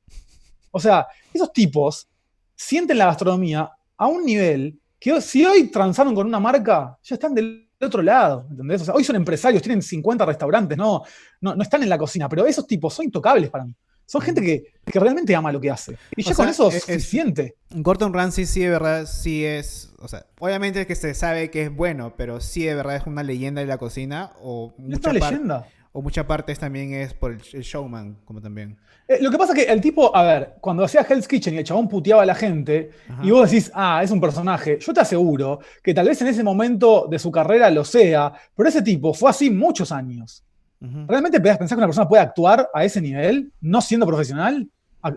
[0.72, 2.08] O sea, esos tipos
[2.56, 7.36] sienten la gastronomía a un nivel que si hoy transaron con una marca, ya están
[7.36, 8.82] del otro lado, ¿entendés?
[8.82, 11.04] O sea, hoy son empresarios, tienen 50 restaurantes, no,
[11.42, 13.74] no, están en la cocina, pero esos tipos son intocables para mí.
[14.08, 15.98] Son gente que, realmente ama lo que hace.
[16.16, 17.56] Y ya con eso es, suficiente.
[17.72, 21.64] Gordon Ramsay sí de verdad, sí es, o sea, obviamente es que se sabe que
[21.64, 25.68] es bueno, pero sí de verdad es una leyenda de la cocina o mucha leyenda.
[25.98, 28.76] O mucha parte también es por el, showman, como también.
[29.08, 31.60] Eh, lo que pasa es que el tipo, a ver, cuando hacía Hell's Kitchen y
[31.60, 32.92] el chabón puteaba a la gente,
[33.24, 36.44] y vos decís, ah, es un personaje, yo te aseguro que tal vez en ese
[36.44, 40.44] momento de su carrera lo sea, pero ese tipo fue así muchos años.
[40.82, 44.68] ¿Realmente pensar que una persona puede actuar a ese nivel, no siendo profesional?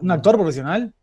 [0.01, 0.95] ¿Un actor profesional?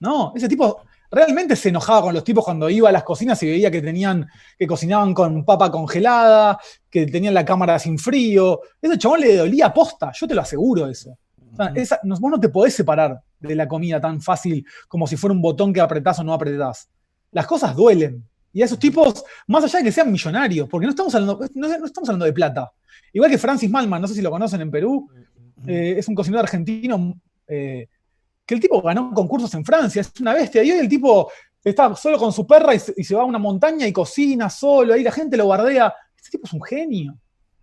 [0.00, 0.82] No, ese tipo
[1.14, 4.28] realmente se enojaba con los tipos cuando iba a las cocinas y veía que tenían,
[4.58, 6.58] que cocinaban con papa congelada,
[6.90, 8.60] que tenían la cámara sin frío.
[8.80, 11.16] Ese chabón le dolía posta, yo te lo aseguro eso.
[11.56, 15.72] vos no te podés separar de la comida tan fácil como si fuera un botón
[15.72, 16.88] que apretás o no apretás.
[17.30, 18.24] Las cosas duelen.
[18.52, 21.66] Y a esos tipos, más allá de que sean millonarios, porque no estamos hablando, no,
[21.66, 22.72] estamos hablando de plata.
[23.12, 25.08] Igual que Francis Malman, no sé si lo conocen en Perú,
[25.66, 27.14] eh, es un cocinero argentino
[27.48, 27.88] eh,
[28.46, 30.62] que el tipo ganó concursos en Francia, es una bestia.
[30.62, 31.30] Y hoy el tipo
[31.62, 35.02] está solo con su perra y se, va a una montaña y cocina solo, ahí
[35.02, 35.94] la gente lo guardea.
[36.20, 37.18] Ese tipo es un genio,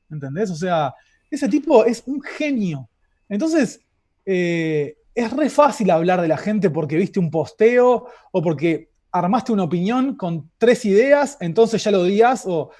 [0.09, 0.49] ¿entendés?
[0.49, 0.93] O sea,
[1.29, 2.89] ese tipo es un genio.
[3.29, 3.81] Entonces,
[4.25, 9.51] eh, es re fácil hablar de la gente porque viste un posteo o porque armaste
[9.51, 12.43] una opinión con tres ideas, entonces ya lo odias.
[12.45, 12.71] O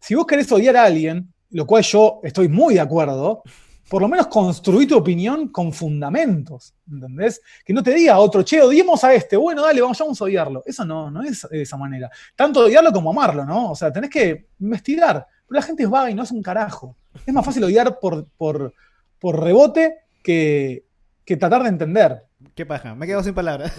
[0.00, 3.42] si vos querés odiar a alguien, lo cual yo estoy muy de acuerdo,
[3.90, 7.42] por lo menos construir tu opinión con fundamentos, ¿entendés?
[7.64, 10.62] Que no te diga otro, che, odiemos a este, bueno, dale, vamos, vamos a odiarlo.
[10.64, 12.08] Eso no, no es de esa manera.
[12.36, 13.72] Tanto odiarlo como amarlo, ¿no?
[13.72, 15.26] O sea, tenés que investigar.
[15.44, 16.94] Pero la gente es vaga y no es un carajo.
[17.26, 18.72] Es más fácil odiar por, por,
[19.18, 20.84] por rebote que,
[21.24, 22.22] que tratar de entender.
[22.54, 23.72] Qué paja, me quedo sin palabras.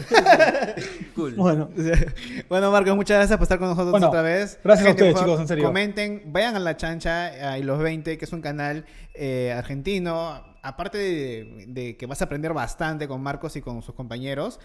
[1.16, 1.34] cool.
[1.36, 1.70] Bueno.
[2.50, 4.60] bueno, Marcos, muchas gracias por estar con nosotros otra vez.
[4.64, 5.66] Gracias a ustedes, chicos, en serio.
[5.66, 8.86] Comenten, vayan a La Chancha y Los 20, que es un canal
[9.16, 10.44] eh, argentino.
[10.62, 14.60] Aparte de, que vas a aprender bastante con Marcos y con sus compañeros,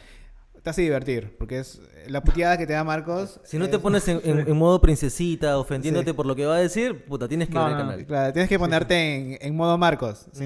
[0.66, 3.38] te hace divertir, porque es la puteada que te da Marcos.
[3.44, 7.28] Si no te pones en, modo princesita, ofendiéndote por lo que va a decir, puta,
[7.28, 8.04] tienes que ver el canal.
[8.04, 10.26] Claro, tienes que ponerte en, modo Marcos.
[10.32, 10.44] Si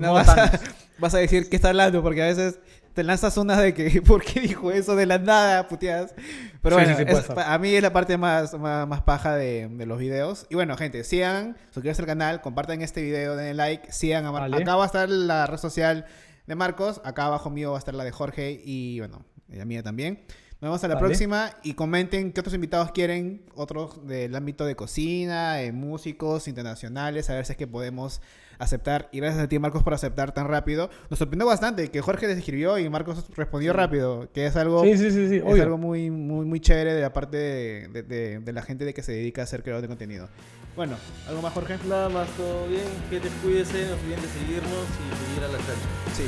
[0.00, 2.58] no, vas, a, decir que está hablando, porque a veces
[2.94, 6.14] te lanzas una de que, ¿por qué dijo eso de la nada, puteadas?
[6.62, 6.96] Pero bueno,
[7.44, 10.46] a mí es la parte más, más, paja de, los videos.
[10.48, 14.24] Y bueno, gente, sigan, suscríbanse al canal, compartan este video, denle like, sigan.
[14.24, 16.06] A Acá va a estar la red social
[16.46, 19.82] de Marcos, acá abajo mío va a estar la de Jorge y bueno, la mía
[19.82, 20.24] también.
[20.60, 24.74] Nos vemos a la próxima y comenten qué otros invitados quieren, otros del ámbito de
[24.76, 28.22] cocina, de músicos internacionales, a ver si es que podemos
[28.58, 29.10] aceptar.
[29.12, 30.88] Y gracias a ti, Marcos, por aceptar tan rápido.
[31.10, 35.60] Nos sorprendió bastante que Jorge les escribió y Marcos respondió rápido, que es algo, es
[35.60, 39.12] algo muy, muy, muy chévere de la parte de, de, la gente de que se
[39.12, 40.28] dedica a ser creador de contenido.
[40.76, 40.96] Bueno,
[41.28, 41.78] ¿algo más, Jorge?
[41.88, 42.88] Nada más, todo bien.
[43.08, 45.72] Que te cuídense, no olviden de seguirnos y seguir a la gente.
[46.16, 46.24] Sí.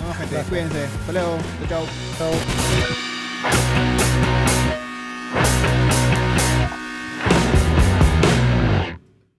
[0.00, 0.84] Vamos, gente, cuídense.
[0.84, 1.38] Hasta luego.
[1.68, 1.84] Chao.
[2.18, 2.32] Chao.